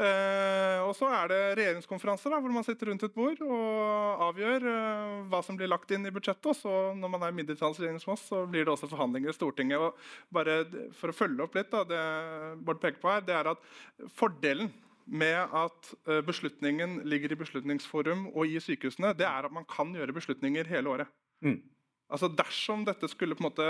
[0.00, 4.64] Eh, og så er det regjeringskonferanser da, hvor man sitter rundt et bord og avgjør
[4.70, 6.48] eh, hva som blir lagt inn i budsjettet.
[6.48, 9.82] Og så når man er mindretallsregjering som oss, så blir det også forhandlinger i Stortinget.
[9.84, 10.62] Og bare
[10.96, 12.00] For å følge opp litt, da, det
[12.64, 13.68] Bård peker på her, det er at
[14.16, 14.72] fordelen
[15.04, 19.92] med at eh, beslutningen ligger i Beslutningsforum og i sykehusene, det er at man kan
[19.92, 21.14] gjøre beslutninger hele året.
[21.44, 21.58] Mm.
[22.12, 23.68] Altså Dersom dette skulle på en måte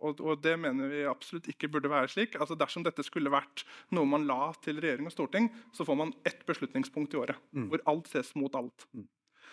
[0.00, 2.38] og, og det mener vi absolutt ikke burde være slik.
[2.38, 6.14] altså Dersom dette skulle vært noe man la til regjering og storting, så får man
[6.28, 7.38] ett beslutningspunkt i året.
[7.52, 7.70] Mm.
[7.72, 8.86] Hvor alt ses mot alt.
[8.94, 9.08] Mm.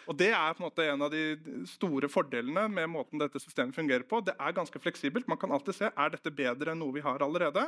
[0.06, 1.22] Og Det er på en måte en av de
[1.70, 4.20] store fordelene med måten dette systemet fungerer på.
[4.22, 5.28] Det er ganske fleksibelt.
[5.32, 7.64] Man kan alltid se er dette bedre enn noe vi har allerede.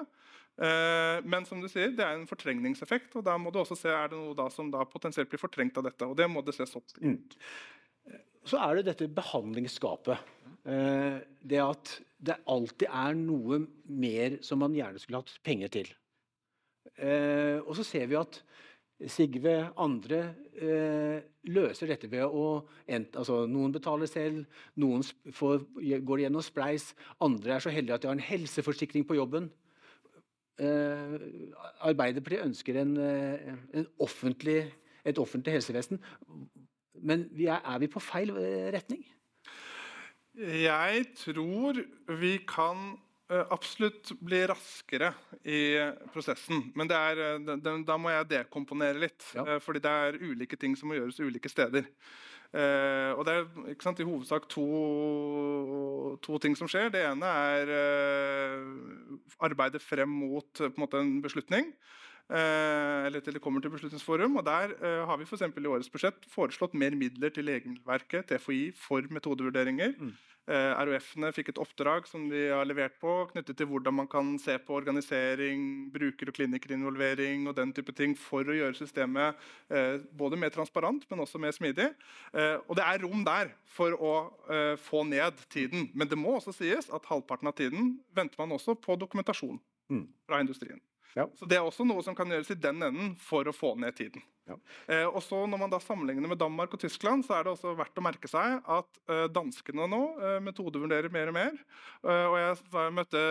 [0.61, 3.89] Eh, men som du sier, det er en fortrengningseffekt, og da må du også se
[3.93, 6.05] er det noe da som da potensielt blir fortrengt av dette.
[6.05, 6.93] og Det må det ses opp.
[7.01, 7.17] Mm.
[8.47, 10.33] Så er det dette behandlingsgapet.
[10.67, 15.91] Eh, det at det alltid er noe mer som man gjerne skulle hatt penger til.
[16.97, 18.41] Eh, og så ser vi at
[19.05, 20.23] Sigve andre
[20.57, 21.19] eh,
[21.53, 24.47] løser dette ved å altså Noen betaler selv,
[24.81, 25.05] noen
[25.37, 29.51] får, går gjennom spleis, andre er så heldige at de har en helseforsikring på jobben.
[30.57, 31.13] Eh,
[31.85, 34.63] Arbeiderpartiet ønsker en, eh, en offentlig,
[35.05, 36.01] et offentlig helsevesen.
[36.97, 39.05] Men vi er, er vi på feil eh, retning?
[40.37, 41.79] Jeg tror
[42.19, 42.91] vi kan
[43.31, 45.09] eh, absolutt bli raskere
[45.43, 45.61] i
[46.13, 46.67] prosessen.
[46.77, 49.25] Men det er, eh, da- må jeg dekomponere litt.
[49.33, 49.45] Ja.
[49.55, 51.87] eh, Fordi det er ulike ting som må gjøres ulike steder.
[52.53, 54.63] Og det er sant, i hovedsak to,
[56.23, 56.87] to ting som skjer.
[56.93, 57.67] Det ene er
[59.43, 61.73] arbeidet frem mot på en, måte en beslutning.
[62.27, 64.35] Eh, eller til det kommer til Beslutningsforum.
[64.37, 68.73] og Der eh, har vi for i årets budsjett foreslått mer midler til Legemiddelverket, TFI,
[68.75, 69.93] for metodevurderinger.
[69.97, 70.11] Mm.
[70.47, 74.37] Eh, ROF-ene fikk et oppdrag som de har levert på, knyttet til hvordan man kan
[74.39, 79.35] se på organisering, bruker- og klinikerinvolvering og den type ting for å gjøre systemet
[80.15, 81.89] både mer transparent, men også mer smidig.
[82.31, 84.13] Og det er rom der for å
[84.79, 85.89] få ned tiden.
[85.93, 89.59] Men det må også sies at halvparten av tiden venter man også på dokumentasjon
[89.89, 90.07] Mm.
[90.27, 90.79] fra industrien.
[91.15, 91.27] Ja.
[91.39, 93.95] Så Det er også noe som kan gjøres i den enden for å få ned
[93.95, 94.21] tiden.
[94.47, 94.55] Ja.
[94.87, 97.73] Eh, og så Når man da sammenligner med Danmark og Tyskland, så er det også
[97.75, 101.57] verdt å merke seg at eh, danskene nå eh, metodevurderer mer og mer.
[102.03, 103.23] Eh, og Jeg jeg møtte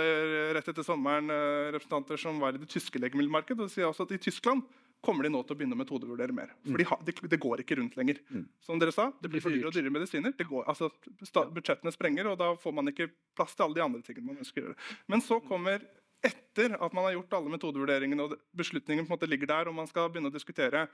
[0.59, 3.61] rett etter sommeren eh, representanter som var i det tyske legemiddelmarkedet.
[3.61, 4.67] og de sier også at I Tyskland
[5.07, 6.51] kommer de nå til å begynne å metodevurdere mer.
[6.67, 8.19] For de det de går ikke rundt lenger.
[8.33, 8.47] Mm.
[8.65, 10.33] Som dere sa, det blir for dyrere og dyrere medisiner.
[10.37, 10.89] Det går, altså,
[11.23, 14.41] sta- budsjettene sprenger, og da får man ikke plass til alle de andre tingene man
[14.43, 14.77] ønsker å gjøre.
[15.13, 15.85] Men så kommer
[16.27, 19.79] etter at man har gjort alle metodevurderingene og beslutningen på en måte ligger der, og
[19.79, 20.87] man skal begynne å diskutere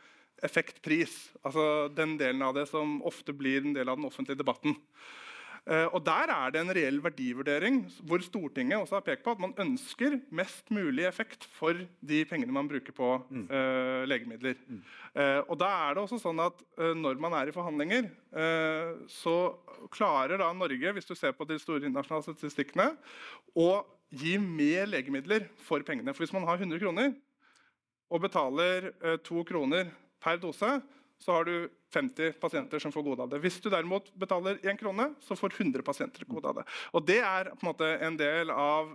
[0.42, 4.76] effekt-pris, altså den delen av det som ofte blir en del av den offentlige debatten.
[5.62, 9.42] Eh, og Der er det en reell verdivurdering hvor Stortinget også har pekt på at
[9.42, 13.46] man ønsker mest mulig effekt for de pengene man bruker på Mm.
[13.46, 14.56] uh, legemidler.
[15.14, 18.10] Eh, og da er det også sånn at uh, Når man er i forhandlinger,
[19.08, 19.54] så
[19.92, 22.96] klarer da Norge hvis du ser på de store internasjonale statistikkene,
[23.54, 26.12] å gi mer legemidler for pengene.
[26.12, 27.14] For Hvis man har 100 kroner
[28.12, 29.88] og betaler eh, to kroner
[30.22, 30.80] per dose,
[31.22, 33.40] så har du 50 pasienter som får gode av det.
[33.44, 36.66] Hvis du derimot betaler én krone, så får 100 pasienter gode av det.
[36.92, 38.94] Og Det er på en måte en del av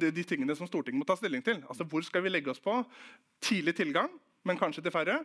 [0.00, 1.60] de de tingene som Stortinget må ta stilling til.
[1.68, 2.80] Altså Hvor skal vi legge oss på?
[3.44, 4.08] Tidlig tilgang,
[4.42, 5.20] men kanskje til færre.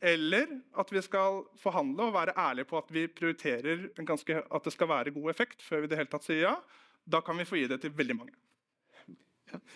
[0.00, 4.64] Eller at vi skal forhandle og være ærlige på at vi prioriterer en ganske, at
[4.64, 6.56] det skal være god effekt før vi det hele tatt sier ja.
[7.04, 8.32] Da kan vi få gi det til veldig mange.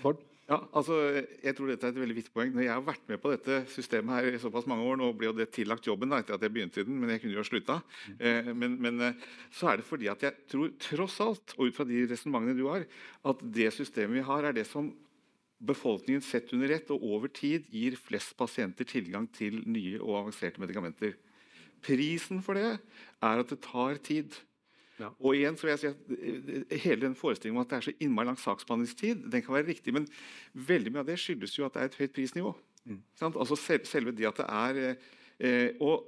[0.02, 0.24] Bård?
[0.48, 0.96] Ja, altså,
[1.44, 2.54] jeg tror dette er et veldig viktig poeng.
[2.54, 5.28] Når jeg har vært med på dette systemet her i såpass mange år, nå ble
[5.28, 7.44] jo det tillagt jobben da, etter at jeg begynte i den, men jeg kunne jo
[7.44, 7.76] slutta.
[8.16, 11.76] Eh, men, men eh, så er det fordi at jeg tror tross alt, og ut
[11.76, 12.88] fra de resonnementene du har,
[13.28, 14.88] at det systemet vi har, er det som
[15.68, 20.62] befolkningen sett under ett og over tid gir flest pasienter tilgang til nye og avanserte
[20.62, 21.18] medikamenter.
[21.84, 24.32] Prisen for det er at det tar tid.
[24.98, 25.12] Ja.
[25.22, 27.86] Og igjen så vil jeg si at eh, Hele den forestillingen om at det er
[27.86, 30.08] så innmari lang saksbehandlingstid, den kan være riktig, men
[30.52, 32.54] veldig mye av det skyldes jo at det er et høyt prisnivå.
[33.18, 33.36] Sant?
[33.36, 35.10] Altså selve det at det er eh,
[35.44, 36.06] eh, og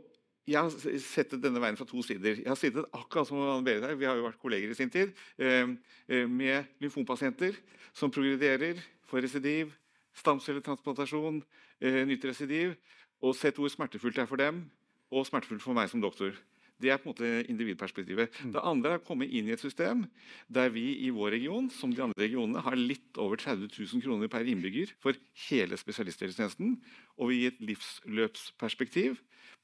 [0.50, 2.40] jeg har sett denne veien fra to sider.
[2.40, 4.90] Jeg har sittet akkurat som Anne Berit her, vi har jo vært kolleger i sin
[4.90, 5.68] tid, eh,
[6.08, 7.58] eh, med lymfompasienter
[7.92, 9.74] som progrederer, får residiv,
[10.16, 11.42] stamcelletransplantasjon,
[11.80, 12.74] eh, nytt residiv,
[13.22, 14.64] og sett hvor smertefullt det er for dem,
[15.10, 16.32] og smertefullt for meg som doktor.
[16.80, 18.40] Det er på en måte individperspektivet.
[18.54, 20.06] Det andre er å komme inn i et system
[20.48, 24.32] der vi i vår region som de andre regionene, har litt over 30 000 kroner
[24.32, 26.78] per innbygger for hele spesialisthelsetjenesten.
[27.20, 29.20] Og vi i et livsløpsperspektiv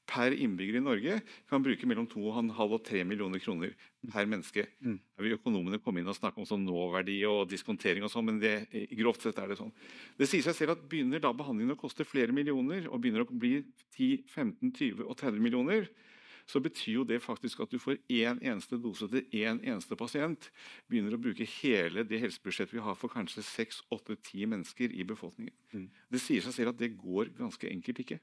[0.07, 1.17] per innbygger i Norge
[1.49, 3.73] kan bruke mellom 2,5 og 3 millioner kroner
[4.07, 4.63] per menneske.
[4.79, 4.97] Mm.
[5.19, 8.53] Vil økonomene komme inn og snakke om sånn nåverdi og diskontering, og sånn, men det,
[8.71, 9.73] i grovt sett er det sånn.
[10.17, 13.27] Det sier seg selv at Begynner da behandlingen å koste flere millioner, og begynner å
[13.27, 13.57] bli
[13.97, 15.89] 10, 15, 20 og 30 millioner,
[16.47, 20.49] så betyr jo det faktisk at du får én eneste dose til én eneste pasient.
[20.87, 25.53] Begynner å bruke hele det helsebudsjettet vi har for kanskje 6-8-10 mennesker i befolkningen.
[25.73, 25.89] Mm.
[26.13, 28.19] Det sier seg selv at det går ganske enkelt ikke.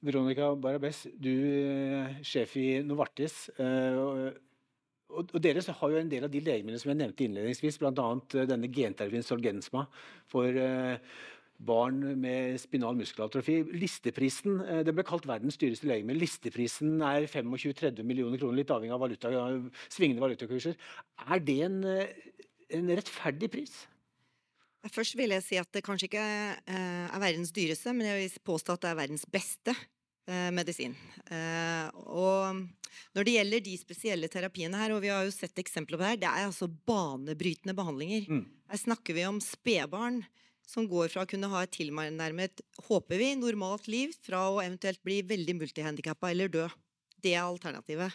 [0.00, 3.50] Veronica Barabes, du er sjef i Novartis.
[3.58, 4.32] eh,
[5.10, 8.46] og- dere har jo en del av de legemidlene som jeg nevnte innledningsvis, bl.a.
[8.46, 9.86] denne genterapien Solgensma
[10.30, 10.98] for eh,
[11.60, 13.60] barn med spinal muskelatrofi.
[13.76, 16.24] Listeprisen eh, det ble kalt verdens dyreste legemiddel.
[16.24, 19.32] Listeprisen er 25-30 millioner kroner, litt avhengig av valuta,
[19.92, 20.76] svingende valutakurser.
[21.26, 22.12] Er det en, eh,
[22.78, 23.76] en rettferdig pris?
[24.88, 28.44] Først vil jeg si at det kanskje ikke eh, er verdens dyreste, men jeg vil
[28.48, 29.76] påstå at det er verdens beste
[30.54, 30.92] medisin.
[32.06, 32.60] Og
[33.16, 36.10] når det gjelder de spesielle terapiene her, og vi har jo sett eksempler på det
[36.12, 38.28] her, det er altså banebrytende behandlinger.
[38.28, 38.44] Mm.
[38.70, 40.20] Her snakker vi om spedbarn
[40.70, 45.02] som går fra å kunne ha et tilnærmet, håper vi, normalt liv, fra å eventuelt
[45.06, 46.66] bli veldig multihandikappa eller dø.
[47.20, 48.14] Det er alternativet.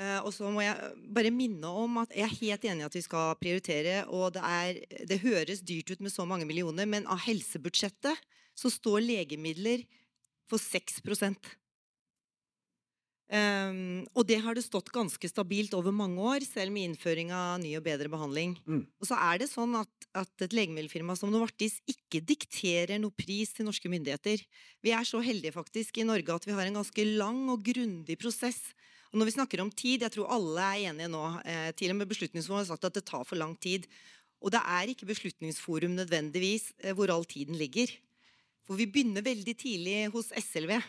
[0.00, 2.96] Eh, og så må jeg bare minne om at jeg er helt enig i at
[2.96, 3.96] vi skal prioritere.
[4.08, 8.22] Og det, er, det høres dyrt ut med så mange millioner, men av helsebudsjettet
[8.56, 9.84] så står legemidler
[10.50, 11.02] for 6
[13.30, 17.60] Um, og det har det stått ganske stabilt over mange år, selv med innføring av
[17.62, 18.56] ny og bedre behandling.
[18.66, 18.82] Mm.
[18.98, 23.54] Og så er det sånn at, at et legemiddelfirma som Novartis ikke dikterer noe pris
[23.54, 24.42] til norske myndigheter.
[24.82, 28.18] Vi er så heldige faktisk i Norge at vi har en ganske lang og grundig
[28.18, 28.58] prosess.
[29.12, 32.00] Og når vi snakker om tid, jeg tror alle er enige nå, eh, til og
[32.00, 33.86] med Beslutningsforum har sagt at det tar for lang tid.
[34.42, 37.94] Og det er ikke Beslutningsforum nødvendigvis eh, hvor all tiden ligger.
[38.66, 40.80] For vi begynner veldig tidlig hos SLV.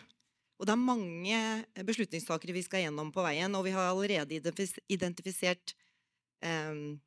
[0.62, 1.38] Og det er mange
[1.82, 4.38] beslutningstakere vi skal gjennom på veien, og vi har allerede
[4.86, 5.74] identifisert
[6.38, 7.00] um,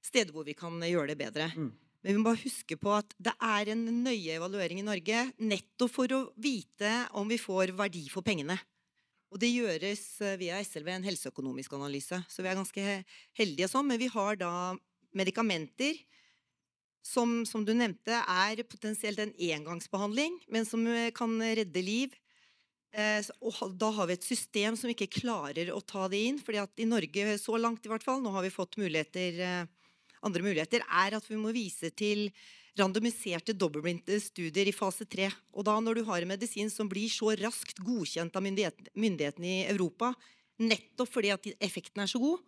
[0.00, 1.50] steder hvor vi kan gjøre det bedre.
[1.52, 1.68] Mm.
[2.02, 5.92] Men vi må bare huske på at det er en nøye evaluering i Norge nettopp
[5.92, 8.56] for å vite om vi får verdi for pengene.
[9.32, 12.18] Og det gjøres eh, via SLV en helseøkonomisk analyse.
[12.28, 13.04] Så vi er ganske he-
[13.38, 13.86] heldige sånn.
[13.88, 14.50] Men vi har da
[15.16, 16.00] medikamenter
[17.04, 22.18] som, som du nevnte, er potensielt en engangsbehandling, men som eh, kan redde liv.
[22.92, 26.38] Eh, og da har vi et system som ikke klarer å ta det inn.
[26.38, 29.66] fordi at i Norge, så langt i hvert fall, nå har vi fått muligheter, eh,
[30.22, 32.30] andre muligheter, er at vi må vise til
[32.76, 35.32] randomiserte dobbeltblindede studier i fase 3.
[35.52, 39.46] Og da når du har en medisin som blir så raskt godkjent av myndighet, myndighetene
[39.46, 40.14] i Europa,
[40.58, 42.40] nettopp fordi at effekten er så god,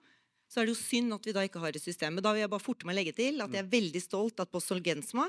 [0.48, 2.14] så er det jo synd at vi da ikke har et system.
[2.14, 4.52] Men da vil jeg bare forte meg legge til at jeg er veldig stolt at
[4.52, 5.26] på Solgensma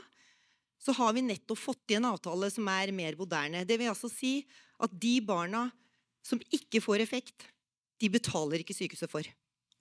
[0.86, 3.64] så har vi nettopp fått i en avtale som er mer moderne.
[3.66, 4.44] Det vil altså si
[4.82, 5.68] at de barna
[6.26, 7.48] som ikke får effekt,
[8.02, 9.28] de betaler ikke sykehuset for.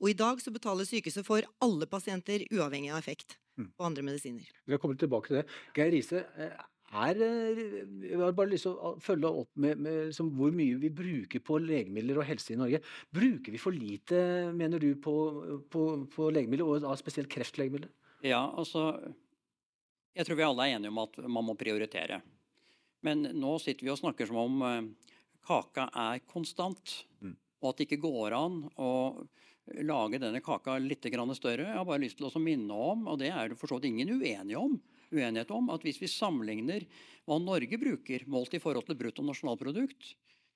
[0.02, 3.68] Og i dag så betaler sykehuset for alle pasienter uavhengig av effekt Mm.
[3.78, 4.46] på andre medisiner.
[4.66, 5.44] Vi har kommet tilbake til det.
[5.76, 6.50] Geir Riise, eh,
[6.92, 10.74] er, eh, jeg har bare lyst til å følge opp med, med liksom hvor mye
[10.83, 12.80] vi bruker på legemidler og helse i Norge.
[13.14, 15.14] Bruker vi for lite, mener du, på,
[15.70, 17.88] på, på legemidler, og da spesielt kreftlegemidler?
[18.26, 19.14] Ja, altså
[20.16, 22.20] Jeg tror vi alle er enige om at man må prioritere.
[23.05, 24.90] Men nå sitter vi og snakker som om eh,
[25.47, 27.37] kaka er konstant, Mm.
[27.62, 28.90] og at det ikke går an å
[29.85, 31.64] lage denne kaka litt grann større.
[31.71, 33.88] Jeg har bare lyst til å minne om, og det er det for så vidt
[33.93, 34.75] ingen uenige om,
[35.12, 36.85] uenighet om, at hvis vi sammenligner
[37.25, 40.14] hva Norge bruker målt i forhold til brutto nasjonalprodukt,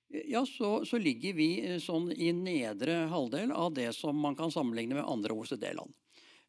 [0.09, 4.53] ja, så, så ligger vi eh, sånn i nedre halvdel av det som man kan
[4.53, 5.93] sammenligne med andre OECD-land.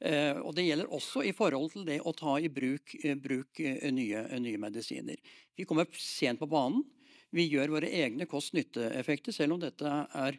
[0.00, 3.60] Eh, og Det gjelder også i forhold til det å ta i bruk, eh, bruk
[3.60, 5.20] eh, nye, nye medisiner.
[5.56, 6.86] Vi kommer sent på banen.
[7.30, 10.38] Vi gjør våre egne kost-nytte-effekter, selv om dette er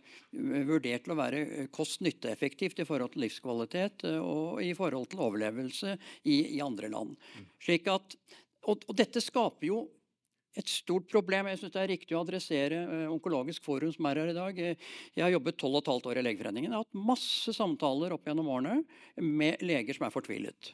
[0.67, 5.93] vurdert til å være kost-nytte-effektivt i forhold til livskvalitet og i forhold til overlevelse
[6.25, 7.15] i, i andre land.
[7.63, 8.17] Slik at,
[8.67, 9.79] og, og dette skaper jo
[10.59, 11.47] et stort problem.
[11.51, 14.59] Jeg syns det er riktig å adressere eh, Onkologisk forum som er her i dag.
[14.59, 16.71] Eh, Jeg har jobbet 12 15 år i Legeforeningen.
[16.71, 18.81] Jeg har hatt masse samtaler opp gjennom årene
[19.21, 20.71] med leger som er fortvilet.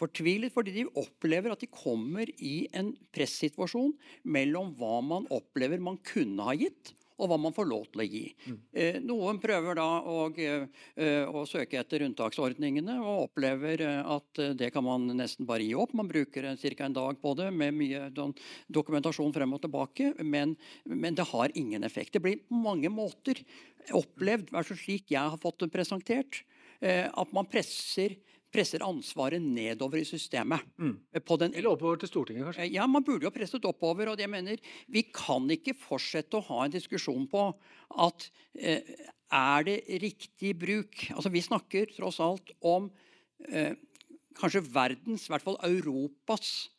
[0.00, 3.92] Fortvilet fordi de opplever at de kommer i en pressituasjon
[4.24, 8.08] mellom hva man opplever man kunne ha gitt, og hva man får lov til å
[8.08, 8.24] gi.
[8.48, 8.58] Mm.
[9.06, 14.70] noen prøver da å, eh, å søke etter unntaksordningene og opplever eh, at eh, det
[14.74, 15.92] kan man nesten bare gi opp.
[15.96, 16.84] Man bruker ca.
[16.84, 18.08] en dag på det med mye
[18.72, 22.14] dokumentasjon frem og tilbake, men, men det har ingen effekt.
[22.16, 23.42] Det blir på mange måter
[23.96, 26.42] opplevd, i hvert fall slik jeg har fått det presentert,
[26.80, 28.16] eh, at man presser
[28.52, 30.64] presser ansvaret nedover i systemet.
[30.78, 30.96] Mm.
[31.14, 32.64] Eh, På den Eller oppover til Stortinget, kanskje?
[32.66, 34.08] Eh, Ja, man burde jo presset oppover.
[34.08, 34.56] og jeg mener,
[34.88, 37.54] Vi kan ikke fortsette å ha en diskusjon på
[37.98, 38.80] at eh,
[39.30, 42.90] er det riktig bruk Altså, Vi snakker tross alt om
[43.48, 43.74] eh,
[44.34, 46.70] kanskje verdens, i hvert fall Europas,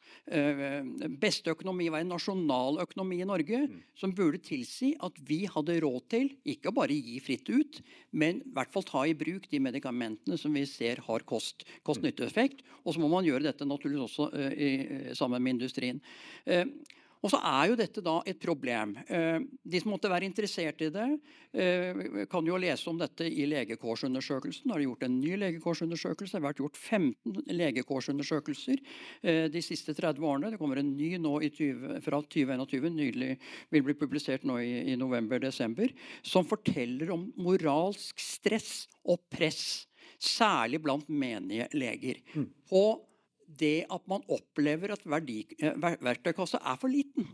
[1.22, 3.64] beste økonomi var en nasjonal økonomi i Norge,
[3.98, 7.82] som burde tilsi at vi hadde råd til ikke å bare gi fritt ut,
[8.12, 12.62] men i hvert fall ta i bruk de medikamentene som vi ser har kost- kost-nytte-effekt.
[12.86, 14.72] Og så må man gjøre dette naturligvis også eh, i,
[15.18, 16.02] sammen med industrien.
[17.22, 18.96] Og så er jo dette da et problem.
[19.06, 21.08] Eh, De som måtte være interessert i det,
[21.54, 24.66] eh, kan jo lese om dette i legekårsundersøkelsen.
[24.66, 26.32] Det har gjort en ny legekårsundersøkelse.
[26.32, 28.82] Det har vært gjort 15 levekårsundersøkelser
[29.24, 30.52] eh, de siste 30 årene.
[30.52, 33.38] Det kommer en ny nå i 20, fra 2021, nydelig
[33.70, 39.86] vil bli publisert nå i, i november-desember, som forteller om moralsk stress og press,
[40.22, 42.22] særlig blant menige leger.
[42.70, 43.11] På
[43.58, 47.28] det at man opplever at verdi, eh, verktøykassa er for liten.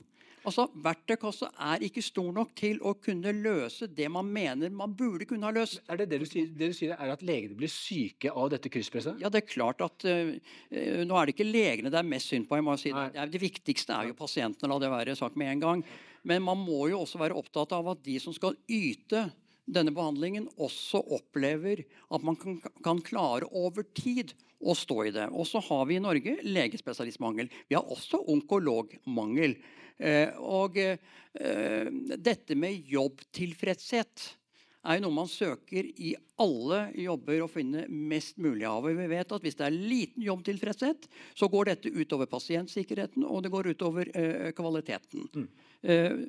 [0.47, 5.25] Altså, Verktøykassa er ikke stor nok til å kunne løse det man mener man burde
[5.27, 5.81] kunne ha løst.
[5.91, 8.69] Er det det du sier, det du sier er at legene blir syke av dette
[8.71, 9.19] krysspresset?
[9.19, 10.37] Ja, det er klart at eh,
[11.03, 12.55] Nå er det ikke legene det er mest synd på.
[12.55, 13.11] jeg må si det.
[13.13, 15.83] Det er- Det viktigste er jo pasientene, la det være sagt med en gang.
[16.23, 19.31] Men man må jo også være opptatt av at de som skal yte
[19.67, 25.27] denne behandlingen, også opplever at man kan, kan klare over tid å stå i det.
[25.35, 27.51] Og så har vi i Norge legespesialistmangel.
[27.67, 29.57] Vi har også onkologmangel.
[29.97, 34.27] Eh, og eh, dette med jobbtilfredshet
[34.87, 38.85] er jo noe man søker i alle jobber å finne mest mulig av.
[38.85, 43.43] Og vi vet at Hvis det er liten jobbtilfredshet, så går dette utover pasientsikkerheten og
[43.43, 45.49] det går utover eh, kvaliteten.
[45.81, 46.23] Eh,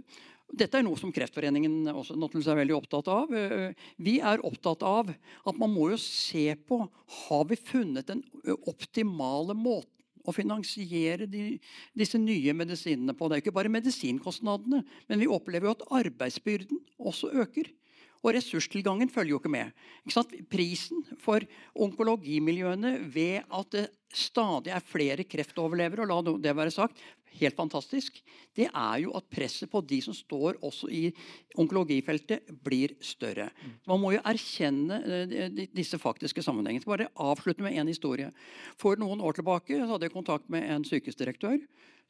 [0.48, 3.32] dette er noe som Kreftforeningen også er veldig opptatt av.
[3.34, 6.80] Eh, Vi er opptatt av at man må jo se på
[7.28, 8.24] har vi funnet den
[8.66, 9.92] optimale måten
[10.28, 11.56] å finansiere de,
[11.96, 13.28] disse nye medisinene på.
[13.28, 17.70] Det er ikke bare medisinkostnadene, men vi opplever jo at arbeidsbyrden også øker.
[18.18, 19.70] Og ressurstilgangen følger jo ikke med.
[20.08, 20.42] Ikke?
[20.50, 21.44] Prisen for
[21.78, 26.98] onkologimiljøene ved at det stadig er flere kreftoverlevere, og la det være sagt,
[27.40, 28.20] helt fantastisk,
[28.56, 31.04] det er jo at presset på de som står også i
[31.58, 33.48] onkologifeltet, blir større.
[33.88, 36.82] Man må jo erkjenne eh, disse faktiske sammenhengene.
[36.82, 38.32] Jeg skal bare avslutte med en historie.
[38.80, 41.60] For noen år tilbake hadde jeg kontakt med en sykehusdirektør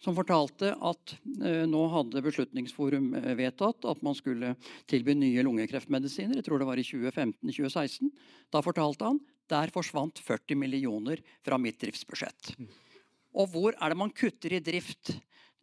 [0.02, 4.54] som fortalte at eh, nå hadde Beslutningsforum eh, vedtatt at man skulle
[4.90, 6.38] tilby nye lungekreftmedisiner.
[6.38, 8.12] Jeg tror det var i 2015-2016.
[8.54, 12.52] Da fortalte han der forsvant 40 millioner fra mitt driftsbudsjett.
[13.38, 15.12] Og hvor er det man kutter i drift?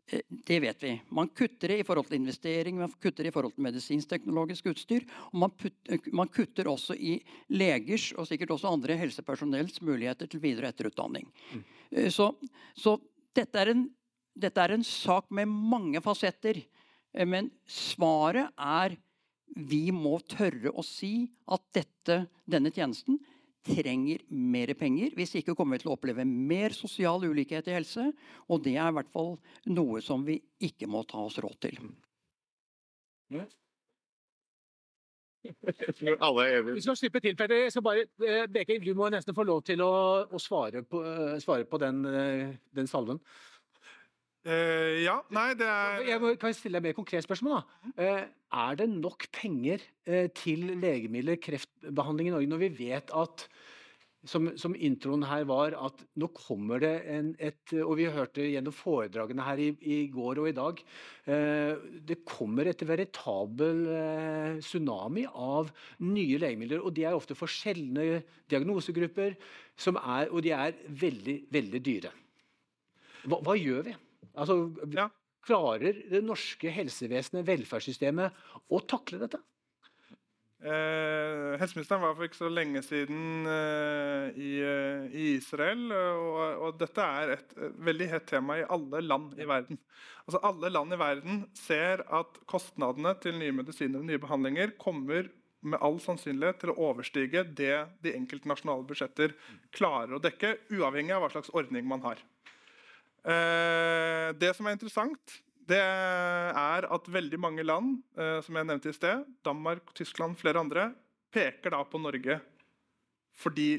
[0.07, 1.01] Eh, Det vet vi.
[1.09, 5.05] Man kutter det i forhold til investering, man kutter det i forhold til medisinsk-teknologisk utstyr.
[5.33, 7.17] Og man, putt, eh, man kutter også i
[7.49, 11.25] legers og sikkert også andre helsepersonells muligheter til videre- og etterutdanning.
[11.53, 11.63] Mm.
[12.11, 12.29] Så,
[12.77, 12.99] så
[13.33, 13.89] dette, er en,
[14.37, 16.61] dette er en sak med mange fasetter.
[17.13, 18.97] Eh, Men svaret er
[19.55, 23.19] Vi må tørre å si at dette, denne tjenesten
[23.65, 25.15] trenger mer penger.
[25.17, 28.07] Hvis ikke kommer vi til å oppleve mer sosial ulikhet i helse.
[28.49, 29.35] Og det er i hvert fall
[29.73, 31.79] noe som vi ikke må ta oss råd til.
[36.73, 37.65] Vi skal slippe til, Petter.
[37.65, 39.91] Jeg skal bare, eh, Beking, du må nesten få lov til å,
[40.25, 43.19] å svare på, eh, svare på den, eh, den salven.
[44.45, 47.55] Eh, ja, nei, det er Jeg må, kan jeg stille deg et mer konkret spørsmål?
[47.57, 47.93] da?
[47.97, 48.25] Uh,
[48.65, 53.47] er det nok penger uh, til legemidler, kreftbehandling i Norge, når vi vet at
[54.29, 58.73] som, som introen her var, at nå kommer det en, et Og vi hørte gjennom
[58.73, 60.81] foredragene her i, i går og i dag.
[61.29, 65.69] Eh, det kommer et veritabel eh, tsunami av
[66.05, 66.81] nye legemidler.
[66.81, 72.13] Og de er ofte for sjeldne diagnosegrupper, er, og de er veldig, veldig dyre.
[73.25, 73.95] Hva, hva gjør vi?
[74.35, 74.59] Altså,
[74.95, 75.09] Ja.
[75.45, 78.33] Klarer det norske helsevesenet, velferdssystemet,
[78.73, 79.37] å takle dette?
[80.65, 85.83] Eh, helseministeren var for ikke så lenge siden eh, i, eh, i Israel.
[85.93, 89.77] Og, og dette er et eh, veldig hett tema i alle land i verden.
[90.25, 95.29] Altså Alle land i verden ser at kostnadene til nye medisiner og nye behandlinger kommer
[95.65, 97.75] med all sannsynlighet til å overstige det
[98.05, 99.37] de enkelte nasjonale budsjetter
[99.75, 102.21] klarer å dekke, uavhengig av hva slags ordning man har.
[103.25, 108.91] Eh, det som er interessant, det er at veldig mange land, eh, som jeg nevnte
[108.91, 110.91] i sted, Danmark, Tyskland, flere andre,
[111.33, 112.39] peker da på Norge
[113.35, 113.69] fordi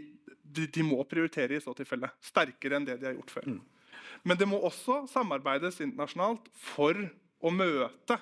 [0.44, 2.10] de, de må prioritere i så tilfelle.
[2.20, 3.46] Sterkere enn det de har gjort før.
[4.26, 6.98] Men det må også samarbeides internasjonalt for
[7.40, 8.18] å møte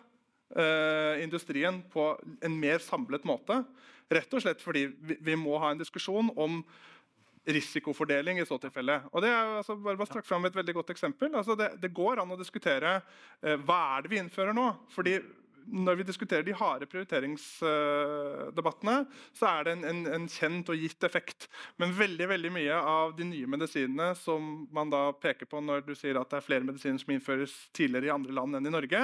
[0.55, 2.13] eh, industrien på
[2.45, 3.63] en mer samlet måte.
[4.13, 6.61] Rett og slett fordi vi, vi må ha en diskusjon om
[7.47, 9.01] risikofordeling i så tilfelle.
[9.13, 11.35] Og det er altså, bare strakt fram et veldig godt eksempel.
[11.35, 13.01] Altså, det, det går an å diskutere
[13.43, 14.71] eh, hva er det vi innfører nå.
[14.95, 15.19] Fordi
[15.65, 19.05] når vi diskuterer de harde prioriteringsdebattene,
[19.37, 21.49] så er det en, en, en kjent og gitt effekt.
[21.81, 24.41] Men veldig veldig mye av de nye medisinene som
[24.75, 28.07] man da peker på når du sier at det er flere medisiner som innføres tidligere
[28.11, 29.01] i andre land enn i Norge,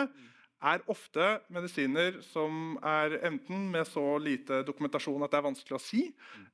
[0.60, 5.82] er ofte medisiner som er enten med så lite dokumentasjon at det er vanskelig å
[5.82, 6.02] si,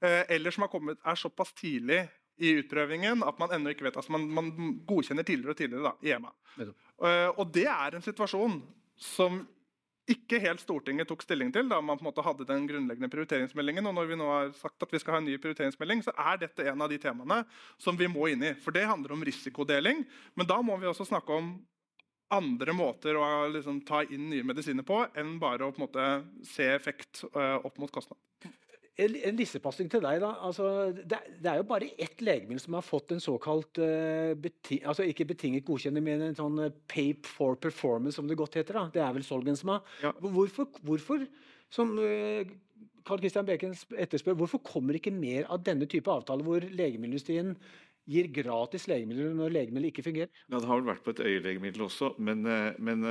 [0.01, 2.05] eh, eller som har kommet, er såpass tidlig
[2.37, 3.97] i utprøvingen at man ennå ikke vet.
[3.97, 4.53] altså Man, man
[4.87, 6.33] godkjenner tidligere og tidligere da, i EMA.
[6.61, 8.61] Eh, og det er en situasjon
[8.97, 9.43] som
[10.07, 13.89] ikke helt Stortinget tok stilling til da man på en måte hadde den grunnleggende prioriteringsmeldingen.
[13.91, 16.39] og Når vi nå har sagt at vi skal ha en ny prioriteringsmelding, så er
[16.45, 17.41] dette en av de temaene
[17.83, 18.53] som vi må inn i.
[18.63, 20.05] For det handler om risikodeling,
[20.39, 21.57] men da må vi også snakke om
[22.35, 26.07] andre måter å liksom, ta inn nye medisiner på enn bare å på en måte
[26.47, 28.19] se effekt uh, opp mot kostnad.
[28.97, 30.23] En, en lissepasning til deg.
[30.25, 30.33] da.
[30.49, 34.81] Altså, det, det er jo bare ett legemiddel som har fått en såkalt uh, beti
[34.89, 38.81] altså ikke betinget godkjenning, men en sånn eh, pape for performance, som det godt heter.
[38.81, 38.87] da.
[38.95, 39.83] Det er vel Solgensma.
[40.03, 40.15] Ja.
[40.25, 41.27] Hvorfor, hvorfor,
[41.71, 41.93] som
[43.07, 47.55] Carl Christian Beken etterspør, hvorfor kommer ikke mer av denne type avtaler hvor legemiddelindustrien
[48.07, 50.31] gir gratis legemidler når legemiddelet ikke fungerer?
[50.51, 53.05] Ja, det har vel vært på et øyelegemiddel også, men eh, men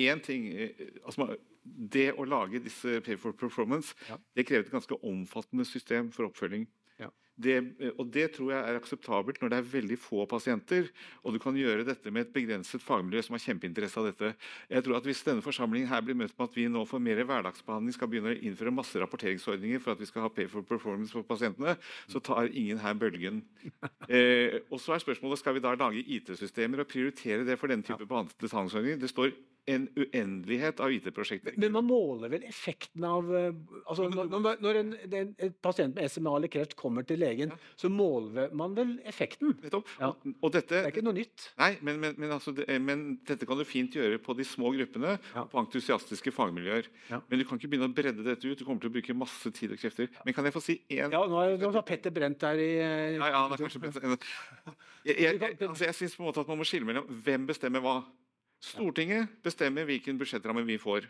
[0.00, 0.70] én ting eh,
[1.04, 1.36] altså,
[1.92, 4.16] Det å lage disse Pay for Performance Ja.
[4.34, 6.66] det krever et ganske omfattende system for oppfølging.
[7.36, 7.42] Ja.
[7.42, 10.90] Det, eh, og det tror jeg er akseptabelt når det er veldig få pasienter,
[11.24, 14.34] og du kan gjøre dette med et begrenset fagmiljø som har kjempeinteresse av dette.
[14.68, 17.22] Jeg tror at Hvis denne forsamlingen her blir møtt med at vi nå for mer
[17.24, 21.12] hverdagsbehandling skal begynne å innføre masse rapporteringsordninger for at vi skal ha pay for performance
[21.12, 21.76] for pasientene,
[22.08, 23.42] så tar ingen her bølgen.
[24.12, 27.86] Eh, og så er spørsmålet skal vi da lage IT-systemer og prioritere det for denne
[27.86, 28.98] type betalingsordninger.
[29.00, 29.30] Det står
[29.70, 31.54] en uendelighet av IT-prosjekter.
[31.62, 33.52] Men man måler vel effekten av eh,
[33.86, 37.86] altså Når, når- en, en, en pasient med SMA eller kreft kommer til legen, så
[37.92, 39.52] måler man vel effekten?
[40.00, 40.10] Ja.
[40.42, 41.46] Og, dette, Det er ikke noe nytt.
[41.60, 44.72] Nei, men, men, men, altså, det, men dette kan du fint gjøre på de små
[44.74, 45.44] gruppene, Ja.
[45.46, 46.88] på entusiastiske fagmiljøer.
[47.12, 47.20] Ja.
[47.30, 48.58] Men du kan ikke begynne å bredde dette ut.
[48.58, 50.10] Du kommer til å bruke masse tid og krefter.
[50.26, 52.70] Men kan jeg få si én Ja, nå er, nå er Petter brent der i
[52.82, 54.02] eh, Ja, ja, han er kanskje best.
[55.02, 57.82] Jeg, jeg, altså, jeg synes på en måte at man må skille mellom hvem bestemmer
[57.82, 57.96] hva.
[58.62, 61.06] Stortinget bestemmer hvilken budsjettramme vi får.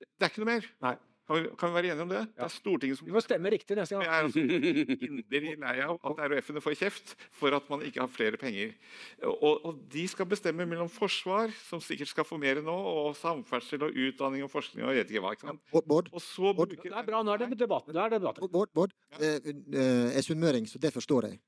[0.00, 0.66] Det er ikke noe mer.
[0.84, 0.96] Nei.
[1.30, 2.20] Kan vi, kan vi være enige om det?
[2.34, 4.40] Det er Stortinget som Vi må stemme riktig neste Jeg Vi er altså
[5.06, 8.72] inderlig lei av at RHF-ene får kjeft for at man ikke har flere penger.
[9.28, 13.86] Og, og de skal bestemme mellom forsvar, som sikkert skal få mer nå, og samferdsel
[13.86, 15.32] og utdanning og forskning og jeg vet ikke hva.
[15.38, 15.62] ikke sant?
[15.70, 16.74] Bård, Bård, Og så Bård.
[16.74, 17.86] bruker Det er bra, nå er det debatt.
[17.94, 18.42] Nå er det debatt.
[18.50, 19.22] Bård, Bård, Ja.
[19.22, 21.38] Eh, eh, jeg er sunnmøring, så det forstår jeg.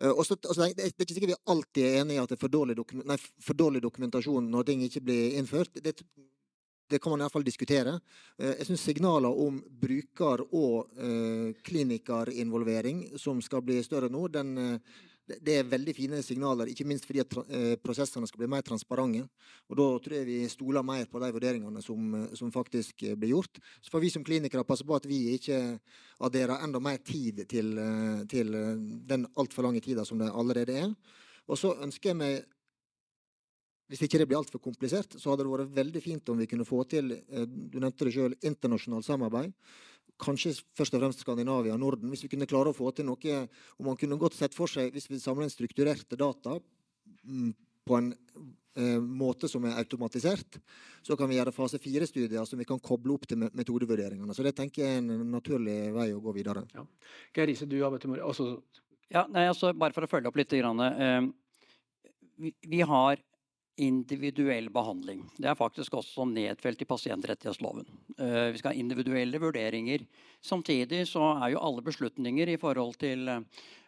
[0.00, 2.36] Eh, og så- altså, det, er- ikke sikkert vi alltid er enig i at det
[2.36, 5.74] er for dårlig, nei, for dårlig dokumentasjon når ting ikke blir innført.
[5.82, 5.96] Det,
[6.88, 7.96] det kan man iallfall diskutere.
[8.38, 14.54] Eh, jeg syns signaler om bruker- og eh, klinikerinvolvering som skal bli større nå, den,
[14.58, 14.78] eh,
[15.28, 19.26] det er veldig fine signaler, ikke minst fordi at eh, prosessene skal bli mer transparente.
[19.68, 23.34] Og da tror jeg vi stoler mer på de vurderingene som, som faktisk eh, blir
[23.34, 23.60] gjort.
[23.84, 25.60] Så får vi som klinikere passe på at vi ikke
[26.24, 28.54] adderer enda mer tid til, eh, til
[29.08, 30.94] den altfor lange tida som det allerede er.
[31.48, 32.54] Og så ønsker jeg meg
[33.88, 36.66] hvis ikke det blir altfor komplisert, så hadde det vært veldig fint om vi kunne
[36.68, 39.54] få til du nevnte det selv, internasjonalt samarbeid
[40.20, 42.10] kanskje først og fremst Skandinavia og Norden.
[42.12, 44.92] Hvis vi kunne klare å få til noe og Man kunne godt sett for seg,
[44.94, 46.58] hvis vi samler inn strukturerte data
[47.22, 47.52] mm,
[47.86, 48.10] på en
[48.78, 50.58] eh, måte som er automatisert,
[51.02, 54.34] så kan vi gjøre fase fire-studier som vi kan koble opp til metodevurderingene.
[54.34, 56.66] Så det tenker jeg er en naturlig vei å gå videre.
[56.74, 56.84] Ja.
[57.36, 58.82] Geir Riise, du har bedt om ordet.
[59.08, 60.52] Ja, nei, altså, bare for å følge opp litt.
[60.52, 61.22] Grann, eh,
[62.38, 63.22] vi, vi, har
[63.78, 65.22] individuell behandling.
[65.38, 67.86] Det er faktisk også nedfelt i pasientrettighetsloven.
[68.18, 70.06] Uh, vi skal ha individuelle vurderinger.
[70.44, 73.87] Samtidig så er jo alle beslutninger i forhold til Eh,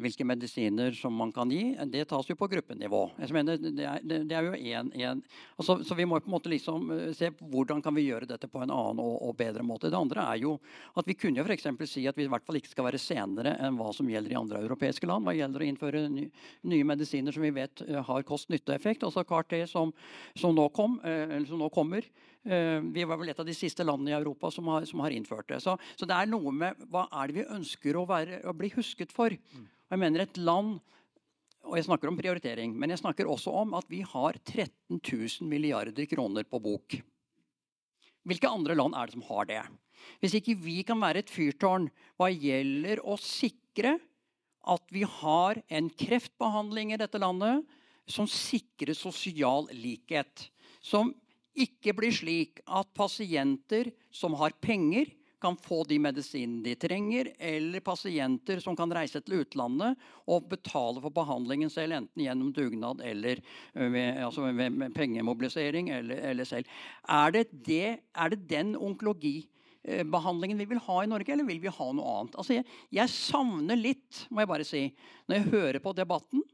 [0.00, 3.00] hvilke medisiner som man kan gi, det tas jo på gruppenivå.
[3.20, 5.22] Jeg mener, det, er, det er jo en, en
[5.56, 8.48] altså, Så vi må på en måte liksom eh, se hvordan kan vi gjøre dette
[8.50, 9.90] på en annen og, og bedre måte.
[9.92, 10.56] Det andre er jo
[10.98, 11.68] at vi kunne jo f.eks.
[11.90, 14.38] si at vi i hvert fall ikke skal være senere enn hva som gjelder i
[14.38, 15.26] andre europeiske land.
[15.26, 16.28] Hva gjelder å innføre ny,
[16.70, 19.06] nye medisiner som vi vet eh, har kost-nytte-effekt.
[19.06, 19.94] Altså CAR-T som,
[20.34, 22.06] som, som nå kommer.
[22.44, 25.48] Vi var vel et av de siste landene i Europa som har, som har innført
[25.48, 25.62] det.
[25.64, 28.68] Så, så, det er noe med hva er det vi ønsker å, være, å bli
[28.74, 29.32] husket for.
[29.32, 30.76] Og jeg mener et land
[31.64, 35.48] og jeg snakker om prioritering, men jeg snakker også om at vi har 13 000
[35.48, 36.98] milliarder kroner på bok.
[38.28, 39.62] Hvilke andre land er det som har det?
[40.20, 41.88] Hvis ikke vi kan være et fyrtårn
[42.20, 43.96] hva gjelder å sikre
[44.64, 47.64] at vi har en kreftbehandling i dette landet
[48.08, 50.48] som sikrer sosial likhet.
[50.84, 51.12] Som
[51.54, 55.12] ikke blir slik at pasienter som har penger,
[55.44, 59.98] kan få de medisinene de trenger, eller pasienter som kan reise til utlandet
[60.30, 63.42] og betale for behandlingen selv, enten gjennom dugnad eller
[63.74, 66.70] ved, altså ved, med pengemobilisering eller, eller selv.
[67.04, 71.76] Er det, det, er det den onkologibehandlingen vi vil ha i Norge, eller vil vi
[71.76, 72.40] ha noe annet?
[72.40, 72.68] Altså jeg,
[73.02, 74.86] jeg savner litt, må jeg bare si,
[75.28, 76.46] når jeg hører på debatten,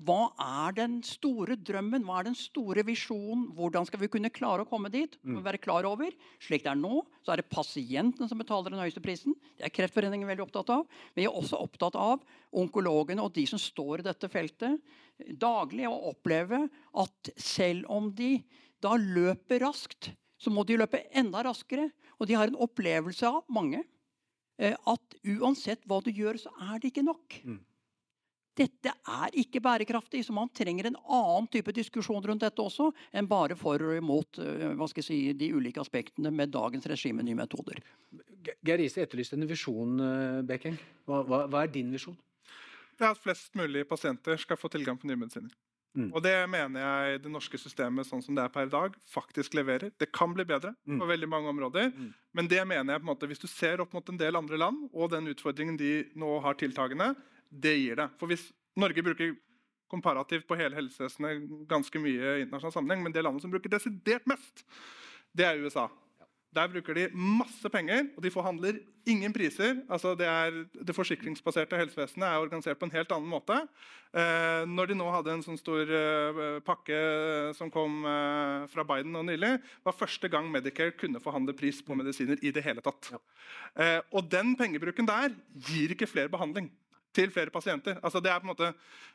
[0.00, 2.02] hva er den store drømmen?
[2.06, 3.50] Hva er den store visjonen?
[3.54, 5.18] Hvordan skal vi kunne klare å komme dit?
[5.22, 5.42] Mm.
[5.44, 6.10] være klar over.
[6.42, 9.36] Slik det er nå, så er det pasientene som betaler den høyeste prisen.
[9.58, 10.86] Det er Kreftforeningen veldig opptatt av.
[11.12, 14.80] Men jeg er også opptatt av onkologene og de som står i dette feltet
[15.38, 16.64] daglig, og oppleve
[16.98, 18.38] at selv om de
[18.82, 20.10] da løper raskt,
[20.42, 21.90] så må de løpe enda raskere.
[22.18, 23.84] Og de har en opplevelse av, mange,
[24.58, 27.38] eh, at uansett hva du gjør, så er det ikke nok.
[27.46, 27.60] Mm.
[28.52, 33.28] Dette er ikke bærekraftig, så man trenger en annen type diskusjon rundt dette også enn
[33.28, 37.24] bare for og imot eh, hva skal jeg si, de ulike aspektene med dagens regime
[37.24, 37.80] nye metoder.
[38.60, 40.76] Geir Riise etterlyste en visjon, eh, Bekeng.
[41.08, 42.18] Hva, hva, hva, er din visjon?
[42.98, 45.52] Det er at flest mulig pasienter skal få tilgang på nye medisiner.
[45.96, 46.08] Mm.
[46.12, 49.56] Og det mener jeg det norske systemet sånn som det er per i dag, faktisk
[49.56, 49.92] leverer.
[50.00, 51.00] Det kan bli bedre mm.
[51.00, 52.12] på veldig mange områder, mm.
[52.36, 54.60] men det mener jeg på en måte, hvis du ser opp mot en del andre
[54.60, 57.12] land og den utfordringen de nå har tiltagende,
[57.52, 58.08] det gir det.
[58.20, 58.48] For hvis
[58.80, 59.34] Norge bruker
[59.92, 64.24] komparativt på hele helsevesenet ganske mye i internasjonal sammenheng, men det landet som bruker desidert
[64.30, 64.64] mest,
[65.36, 65.90] det er USA.
[66.52, 68.76] Der bruker de masse penger, og de forhandler
[69.08, 69.78] ingen priser.
[69.88, 73.56] Altså det, er, det, forsikringsbaserte helsevesenet er organisert på en helt annen måte.
[74.12, 76.98] Eh, når de nå hadde en sånn stor eh, pakke
[77.56, 81.96] som kom eh, fra Biden nå nylig, var første gang Medicare kunne forhandle pris på
[81.96, 83.14] medisiner i det hele tatt.
[83.14, 83.22] Ja.
[83.72, 85.32] Eh, og den pengebruken der
[85.72, 86.68] gir ikke flere behandling
[87.14, 87.98] til flere pasienter.
[88.02, 88.70] Altså det er på en måte,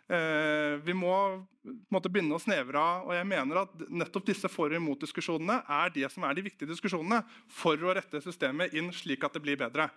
[0.10, 1.46] eh, Vi må
[1.92, 3.08] måte begynne å snevre av.
[3.08, 6.70] og jeg mener at nettopp disse for- og imot-diskusjonene er det som er de viktige
[6.70, 9.90] diskusjonene for å rette systemet inn slik at det blir bedre.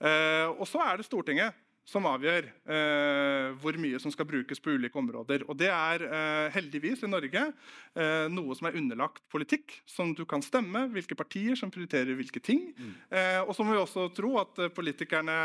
[0.00, 1.54] Eh, og så er det Stortinget
[1.88, 5.46] som avgjør eh, hvor mye som skal brukes på ulike områder.
[5.48, 10.24] Og Det er eh, heldigvis i Norge eh, noe som er underlagt politikk, som du
[10.28, 12.66] kan stemme, hvilke partier som prioriterer hvilke ting.
[12.76, 12.92] Mm.
[13.08, 15.38] Eh, og så må vi også tro at eh, politikerne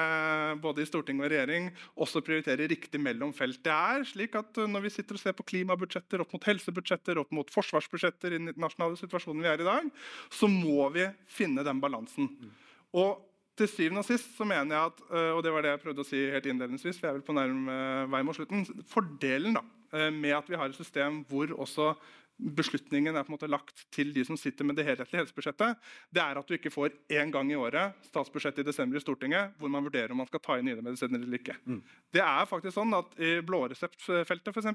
[0.63, 3.61] både i storting og regjering også prioriterer riktig mellom felt.
[3.63, 7.23] Det er slik at eh, Når vi sitter og ser på klimabudsjetter opp mot helsebudsjetter,
[7.23, 9.93] opp mot forsvarsbudsjetter i den internasjonale situasjonen vi er i dag,
[10.33, 12.27] så må vi finne den balansen.
[12.35, 12.57] Mm.
[12.99, 13.29] Og
[13.59, 16.03] til syvende og sist så mener jeg at øh, og det var det jeg prøvde
[16.03, 17.77] å si helt innledningsvis, for jeg er vel på nærme
[18.13, 21.93] vei mot slutten, Fordelen da, øh, med at vi har et system hvor også
[22.33, 25.77] beslutningen er på en måte lagt til de som sitter med det helhetlige helsebudsjettet,
[26.13, 29.53] det er at du ikke får én gang i året statsbudsjettet i desember i Stortinget,
[29.59, 31.55] hvor man vurderer om man skal ta inn nye medisiner eller ikke.
[31.69, 31.81] Mm.
[32.13, 34.71] Det er faktisk sånn at I blåreseptfeltet, f.eks.,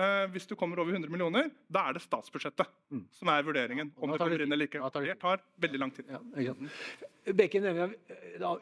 [0.00, 3.04] eh, hvis du kommer over 100 millioner, da er det statsbudsjettet mm.
[3.20, 3.92] som er vurderingen.
[3.96, 4.82] om det kommer inn eller ikke.
[5.04, 6.08] Det tar veldig lang tid.
[6.08, 6.56] Ja,
[7.24, 7.92] Bekke nevner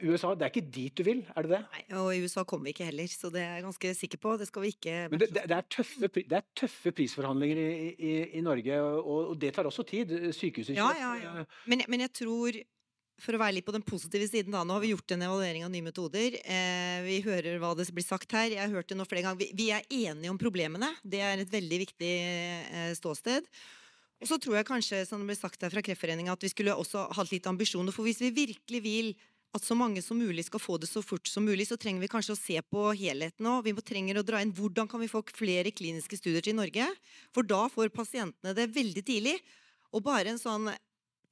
[0.03, 0.35] USA.
[0.39, 1.61] Det er ikke dit du vil, er det det?
[1.73, 4.35] Nei, og i USA kommer vi ikke heller, så det er jeg ganske sikker på.
[4.39, 7.73] Det skal vi ikke Men det, det, det, er, tøffe, det er tøffe prisforhandlinger i,
[7.97, 10.15] i, i Norge, og, og, det tar også tid.
[10.37, 11.45] Sykehusinnkjøp ja, ja, ja.
[11.67, 12.61] Men, men, jeg tror
[13.23, 14.63] for å være litt på den positive siden, da.
[14.67, 16.39] Nå har vi gjort en evaluering av nye metoder.
[16.43, 18.51] Eh, vi hører hva det blir sagt her.
[18.55, 19.43] Jeg har hørt det nå flere ganger.
[19.43, 20.91] Vi, vi er enige om problemene.
[21.03, 23.47] Det er et veldig viktig eh, ståsted.
[24.23, 26.77] Og så tror jeg kanskje, som det ble sagt her fra Kreftforeningen, at vi skulle
[26.79, 27.95] også hatt litt ambisjoner.
[27.95, 29.13] For hvis vi virkelig vil
[29.53, 32.11] at så mange som mulig skal få det så fort som mulig, så trenger vi
[32.13, 33.67] kanskje å se på helheten òg.
[33.67, 36.87] Vi trenger å dra inn hvordan kan vi få flere kliniske studier til Norge.
[37.35, 39.37] For da får pasientene det veldig tidlig.
[39.93, 40.71] Og bare en sånn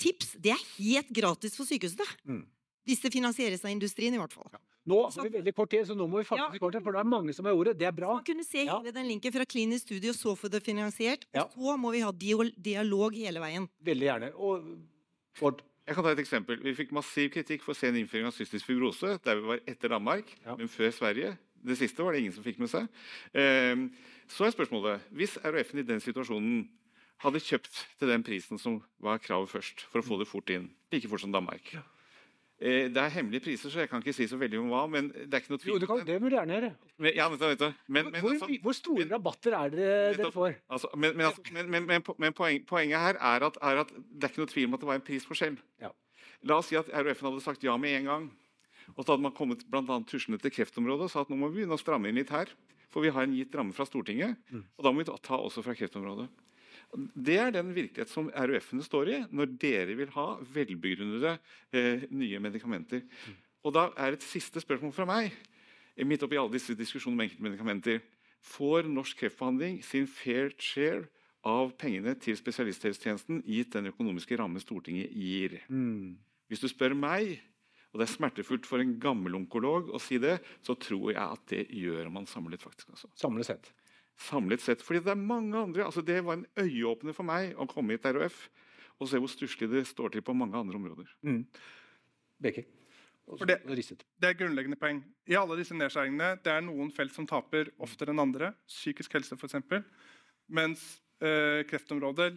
[0.01, 2.09] tips det er helt gratis for sykehusene.
[2.29, 2.43] Mm.
[2.89, 4.49] Hvis det finansieres av industrien, i hvert fall.
[4.53, 4.61] Ja.
[4.91, 6.63] Nå har vi veldig kort tid, så nå må vi faktisk ja.
[6.63, 7.77] kort tid, for det er mange som har ordet.
[7.79, 8.15] Det er bra.
[8.15, 11.27] Så man kunne se hele den linken fra klinisk studie, og så få det finansiert.
[11.37, 11.45] Ja.
[11.45, 13.69] Og så må vi ha dialog hele veien.
[13.85, 14.33] Veldig gjerne.
[14.41, 14.73] Og
[15.37, 15.61] Ford?
[15.87, 16.59] Jeg kan ta et eksempel.
[16.63, 20.29] Vi fikk massiv kritikk for sen innføring av cystisk fibrose, der vi var etter Danmark,
[20.45, 20.57] ja.
[20.57, 21.35] men før Sverige.
[21.67, 22.87] Det siste var det ingen som fikk med seg.
[23.37, 23.87] Eh,
[24.31, 26.63] så er spørsmålet Hvis RHF-en i den situasjonen
[27.21, 30.71] hadde kjøpt til den prisen som var kravet først, for å få det fort inn,
[30.95, 31.83] like fort som Danmark ja.
[32.61, 34.83] Det er hemmelige priser, så jeg kan ikke si så veldig om hva.
[34.93, 35.73] men Det er ikke noe tvil.
[35.73, 36.71] Jo, det, kan, det må du gjerne gjøre.
[37.01, 39.89] Men, ja, men, men, men, hvor, altså, hvor, store rabatter er det
[40.19, 40.59] dere får?
[40.69, 44.69] Altså, men, altså, poeng, poenget her er at, er at, det er ikke noe tvil
[44.69, 45.57] om at det var en prisforskjell.
[45.81, 45.95] Ja.
[46.49, 48.29] La oss si at RUF-en hadde sagt ja med en gang.
[48.97, 51.49] Og så hadde man kommet blant annet tuslende til kreftområdet og sa at nå må
[51.49, 52.53] vi begynne å stramme inn litt her.
[52.91, 54.65] For vi har en gitt ramme fra Stortinget, mm.
[54.75, 56.27] og da må vi ta også fra kreftområdet.
[56.97, 61.37] Det er den virkelighet som RUF-ene står i når dere vil ha velbegrunnede
[61.73, 63.05] eh, nye medikamenter.
[63.63, 65.35] Og da er et siste spørsmål fra meg,
[66.07, 68.01] midt oppi alle disse diskusjonene om enkeltmedikamenter.
[68.41, 71.05] Får norsk kreftbehandling sin fair share
[71.47, 75.61] av pengene til spesialisthelsetjenesten gitt den økonomiske ramme Stortinget gir?
[75.69, 76.17] Mm.
[76.51, 77.37] Hvis du spør meg,
[77.93, 81.47] og det er smertefullt for en gammel onkolog å si det, så tror jeg at
[81.53, 82.63] det gjør man samlet.
[82.63, 82.91] faktisk.
[82.97, 83.13] Altså.
[83.19, 83.71] Samlet sett
[84.21, 84.83] samlet sett.
[84.85, 88.05] Fordi det er mange andre, altså det var en øyeåpner for meg å komme hit
[88.05, 88.43] til RHF
[89.01, 91.09] og se hvor stusslig det står til på mange andre områder.
[91.25, 91.45] Mm.
[92.43, 92.67] Beke.
[93.31, 95.05] For det, det, er grunnleggende poeng.
[95.31, 98.51] I alle disse nedskjæringene det er noen felt som taper oftere enn andre.
[98.69, 99.61] Psykisk helse, f.eks.
[100.51, 100.83] Mens
[101.23, 102.33] øh, kreftområdet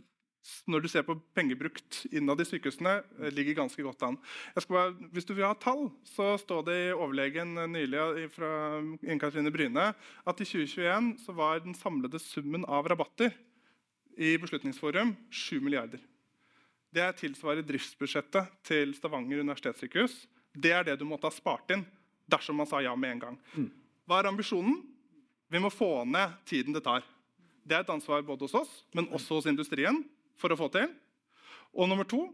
[0.67, 4.17] når du ser på pengebrukt innad i sykehusene, eh, ligger ganske godt an.
[4.67, 8.51] Bare, hvis du vil ha tall, så står det i overlegen nylig fra
[9.03, 13.33] Inn-Katrine Bryne at i 2021 så var den samlede summen av rabatter
[14.17, 16.01] i Beslutningsforum 7 milliarder.
[16.93, 20.27] Det er tilsvarer driftsbudsjettet til Stavanger universitetssykehus.
[20.53, 21.87] Det er det du måtte ha spart inn
[22.29, 23.39] dersom man sa ja med en gang.
[23.57, 23.71] Mm.
[24.05, 24.77] Hva er ambisjonen?
[25.49, 27.01] Vi må få ned tiden det tar.
[27.63, 30.03] Det er et ansvar både hos oss, men også hos industrien
[30.39, 30.89] for å få til.
[31.73, 32.25] Og nummer to,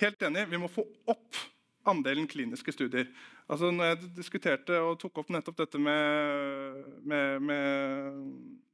[0.00, 1.42] helt enig, vi må få opp
[1.86, 3.08] andelen kliniske studier.
[3.46, 8.64] Altså når jeg diskuterte og tok opp nettopp dette med, med, med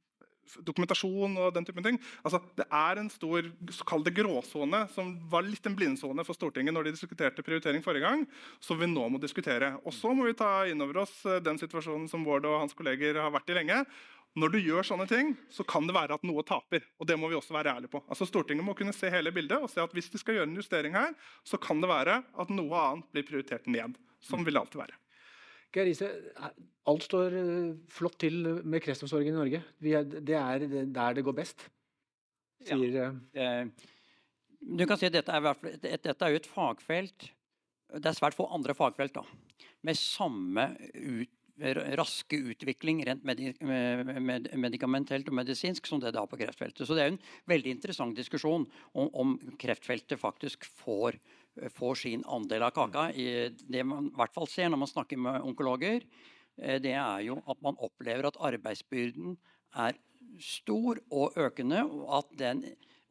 [0.61, 1.97] dokumentasjon og den type ting.
[2.25, 3.47] Altså, det er en stor
[3.87, 8.25] kall gråsone, som var litt en blindsone for Stortinget når de diskuterte prioritering forrige gang,
[8.63, 9.73] som vi nå må diskutere.
[9.83, 12.75] Og så må vi ta inn over oss eh, den situasjonen som Bård og hans
[12.77, 13.79] kolleger har vært i lenge.
[14.39, 16.81] Når du gjør sånne ting, så kan det være at noe taper.
[16.97, 18.01] og det må vi også være ærlige på.
[18.07, 20.57] Altså Stortinget må kunne se hele bildet og se at hvis de skal gjøre en
[20.57, 21.13] justering her,
[21.45, 23.99] så kan det være at noe annet blir prioritert ned.
[24.23, 24.97] Sånn vil det alltid være.
[25.73, 26.09] Geir Riise,
[26.89, 29.61] alt står eh, flott til med kreftomsorgen i Norge.
[29.81, 31.67] Det er der det går best,
[32.63, 33.07] sier ja.
[33.33, 33.89] Eh,
[34.63, 35.49] du kan si at dette er,
[35.83, 37.25] dette er jo et fagfelt
[37.99, 39.23] Det er svært få andre fagfelt da,
[39.83, 46.87] med samme ut raske utvikling rent medikamentelt og medisinsk som det det har på kreftfeltet.
[46.87, 51.19] Så det er en veldig interessant diskusjon om, om kreftfeltet faktisk får,
[51.69, 53.11] får, sin andel av kaka.
[53.13, 56.01] det man i hvert fall ser når man snakker med onkologer,
[56.57, 59.37] eh, det er jo at man opplever at arbeidsbyrden
[59.75, 59.93] er
[60.41, 62.63] stor og økende, og at den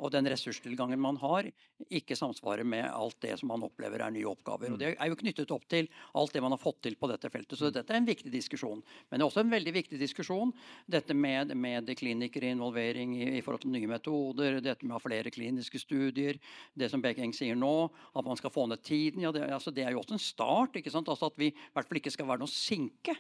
[0.03, 1.47] og den ressurstilgangen man har,
[1.87, 4.73] ikke samsvarer med alt det som man opplever er nye oppgaver.
[4.75, 5.89] Og Det er jo knyttet opp til
[6.19, 7.59] alt det man har fått til på dette feltet.
[7.59, 8.83] Så dette er en viktig diskusjon.
[9.11, 10.53] Men det er også en veldig viktig diskusjon
[10.91, 15.33] dette med, med klinikerinvolvering i, i, forhold til nye metoder, dette med å ha flere
[15.35, 16.41] kliniske studier,
[16.75, 19.23] det som Bekeng sier nå, at man skal få ned tiden.
[19.23, 20.79] Ja, det, altså, det er jo også en start.
[20.79, 21.11] ikke sant?
[21.13, 23.17] Altså At vi i hvert fall ikke skal være noe sinke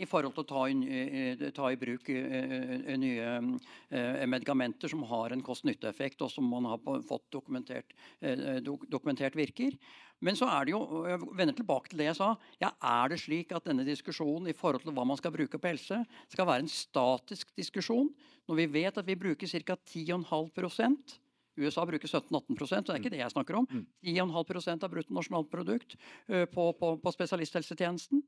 [0.00, 2.36] i forhold til å ta i, eh, ta i bruk eh,
[2.80, 7.92] eh, nye medikamenter som har en kost-nytte-effekt, og som man har fått dokumentert,
[8.88, 9.76] dokumentert, virker.
[10.20, 13.20] Men så er det jo, jeg vender tilbake til det jeg sa, ja, er det
[13.22, 16.66] slik at denne diskusjonen i forhold til hva man skal bruke på helse, skal være
[16.66, 18.12] en statisk diskusjon,
[18.48, 19.76] når vi vet at vi bruker ca.
[19.76, 21.18] 10,5%
[21.60, 23.66] USA bruker 17-18% så det er ikke det jeg snakker om.
[23.68, 23.82] Mm.
[24.06, 25.96] 10,5 av bruttonasjonalprodukt
[26.54, 28.22] på, på, på spesialisthelsetjenesten.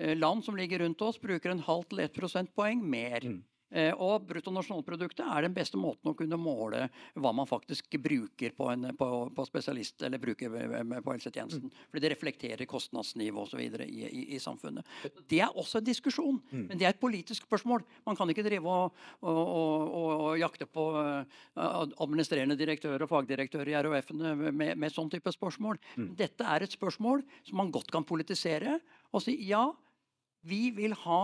[0.00, 3.24] Uh, land som ligger rundt oss, bruker en halv til ett prosentpoeng mer.
[3.24, 3.42] Mm.
[3.74, 6.84] Eh, og bruttonasjonalproduktet er den beste måten å kunne måle
[7.18, 11.72] hva man faktisk bruker på, en, på, på spesialist eller bruker på helsetjenesten.
[11.72, 11.80] Mm.
[11.90, 13.64] Fordi det reflekterer kostnadsnivå osv.
[13.64, 14.86] I, i, i samfunnet.
[15.30, 16.66] Det er også en diskusjon, Mm.
[16.68, 17.82] men det er et politisk spørsmål.
[18.06, 23.70] Man kan ikke drive og, og, og, og, jakte på eh, administrerende direktører og fagdirektører
[23.72, 25.80] i RHF-ene med, med sånn type spørsmål.
[25.96, 26.10] Mm.
[26.18, 28.78] Dette er et spørsmål som man godt kan politisere
[29.14, 29.68] og si ja,
[30.44, 31.22] vi vil ha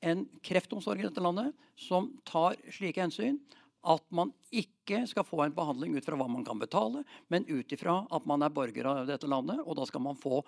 [0.00, 3.38] en kreftomsorg i dette landet som tar slike hensyn.
[3.80, 7.00] At man ikke skal få en behandling ut fra hva man kan betale,
[7.32, 9.62] men ut ifra at man er borger av dette landet.
[9.64, 10.42] Og da skal man få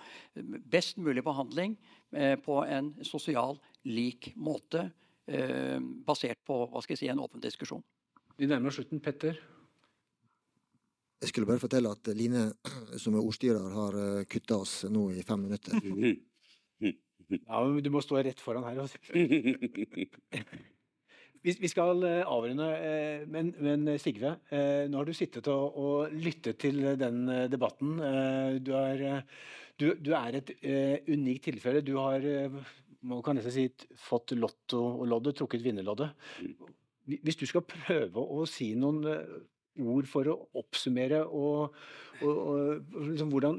[0.68, 1.78] best mulig behandling
[2.12, 3.56] eh, på en sosial,
[3.88, 4.90] lik måte.
[5.24, 7.80] Eh, basert på hva skal jeg si, en åpen diskusjon.
[8.36, 9.00] Vi nærmer oss slutten.
[9.00, 9.40] Petter?
[11.22, 12.50] Jeg skulle bare fortelle at Line,
[13.00, 13.96] som er ordstyrer, har
[14.28, 15.78] kutta oss nå i fem minutter.
[17.48, 18.84] Ja, men Du må stå rett foran her.
[18.84, 18.98] altså.
[21.42, 26.12] Vi, skal eh, avrunde, eh, men, men Sigve, eh, nå har du sittet og, og
[26.14, 27.96] lyttet til den debatten.
[28.62, 29.24] Du er,
[29.74, 30.52] du, du er et
[31.10, 31.82] unikt tilfelle.
[31.82, 32.22] Du har
[33.02, 33.64] man kan nesten si,
[33.98, 36.12] fått lotto-loddet, trukket vinnerloddet.
[37.10, 39.02] Hvis du skal prøve å si noen
[39.82, 41.74] ord for å oppsummere og,
[42.22, 43.58] og, og liksom hvordan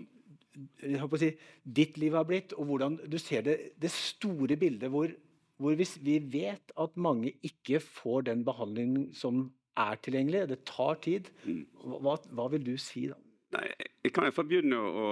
[1.20, 1.32] si,
[1.64, 5.12] ditt liv har blitt, og hvordan du ser det, det store bildet hvor,
[5.58, 9.48] hvor vi vet at mange ikke får den behandlingen som
[9.80, 11.66] er tilgjengelig, det tar tid, Mm.
[12.04, 13.18] hva, hva vil du si da?
[13.54, 13.68] Nei,
[14.04, 15.10] jeg kan iallfall begynne å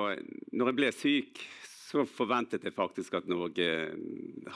[0.54, 1.42] Når jeg ble syk,
[1.92, 3.66] så forventet jeg faktisk at Norge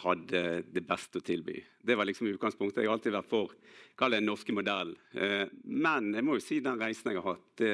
[0.01, 1.57] hadde det beste å tilby.
[1.83, 2.81] Det var liksom utgangspunktet.
[2.81, 3.51] Jeg har alltid vært for
[3.99, 4.95] kall det den norske modellen.
[5.13, 7.73] Eh, Men jeg må jo si den reisen jeg har hatt, det,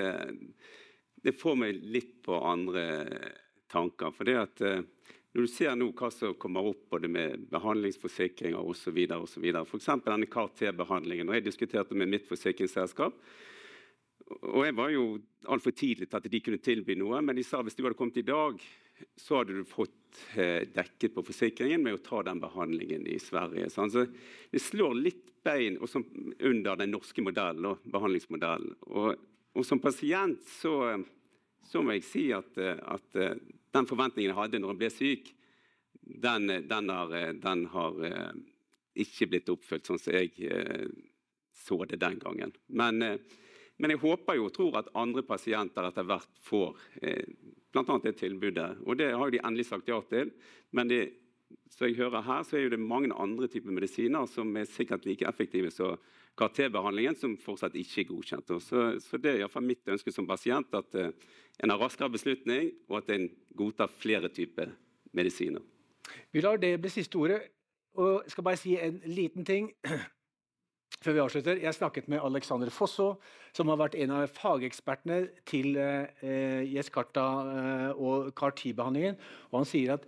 [1.21, 2.85] det får meg litt på andre
[3.71, 4.11] tanker.
[4.15, 4.81] For det at eh,
[5.31, 8.97] når du ser nå hva som kommer opp både med behandlingsforsikringer osv..
[9.61, 9.89] F.eks.
[10.03, 11.29] denne KT-behandlingen.
[11.29, 13.15] Når jeg diskuterte med mitt forsikringsselskap,
[14.41, 15.05] og jeg var jo
[15.51, 18.19] altfor tidlig til at de kunne tilby noe, men de sa hvis du hadde kommet
[18.21, 18.59] i dag,
[19.17, 23.69] så hadde du fått eh, dekket på forsikringen med å ta den behandlingen i Sverige.
[23.73, 28.75] Så det slår litt bein under den norske modellen, behandlingsmodellen.
[28.91, 29.15] Og,
[29.55, 30.75] og som pasient så,
[31.67, 33.37] så må jeg si at, eh, at eh,
[33.71, 35.31] den forventningen jeg hadde når jeg ble syk,
[36.01, 38.33] den, den har, eh, den har eh,
[39.05, 40.87] ikke blitt oppfylt sånn som jeg eh,
[41.61, 42.55] så det den gangen.
[42.71, 43.19] Men eh,
[43.81, 47.25] men jeg håper jo og tror at andre pasienter etter hvert får eh,
[47.73, 47.95] bl.a.
[48.03, 48.67] det tilbudet.
[48.85, 50.29] Og det har jo de endelig sagt ja til.
[50.69, 50.99] Men det,
[51.73, 55.25] så jeg hører her, så er det mange andre typer medisiner som er sikkert like
[55.25, 55.97] effektive som
[56.39, 58.53] KT-behandlingen, som fortsatt ikke er godkjent.
[58.63, 61.11] Så, så det er iallfall mitt ønske som pasient, at eh,
[61.61, 63.27] en har raskere beslutning, og at en
[63.57, 64.71] godtar flere typer
[65.17, 65.61] medisiner.
[66.31, 67.43] Vi lar det bli siste ordet,
[67.99, 69.71] og jeg skal bare si en liten ting.
[71.01, 73.15] Før vi avslutter, Jeg snakket med Alexander Fosso,
[73.53, 79.17] som har vært en av fagekspertene til eh, Yescarta eh, og CAR-10-behandlingen.
[79.49, 80.05] og Han sier at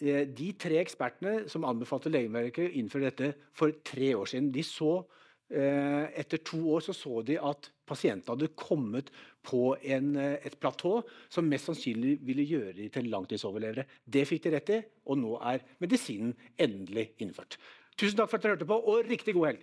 [0.00, 4.64] eh, de tre ekspertene som anbefalte Legemiddelverket å innføre dette for tre år siden, de
[4.64, 5.19] så eh,
[5.50, 9.10] etter to år så, så de at pasientene hadde kommet
[9.46, 13.86] på en, eh, et platå som mest sannsynlig ville gjøre de til langtidsoverlevere.
[14.04, 17.58] Det fikk de rett i, og nå er medisinen endelig innført.
[17.96, 19.58] Tusen takk for at dere hørte på, og riktig god helg!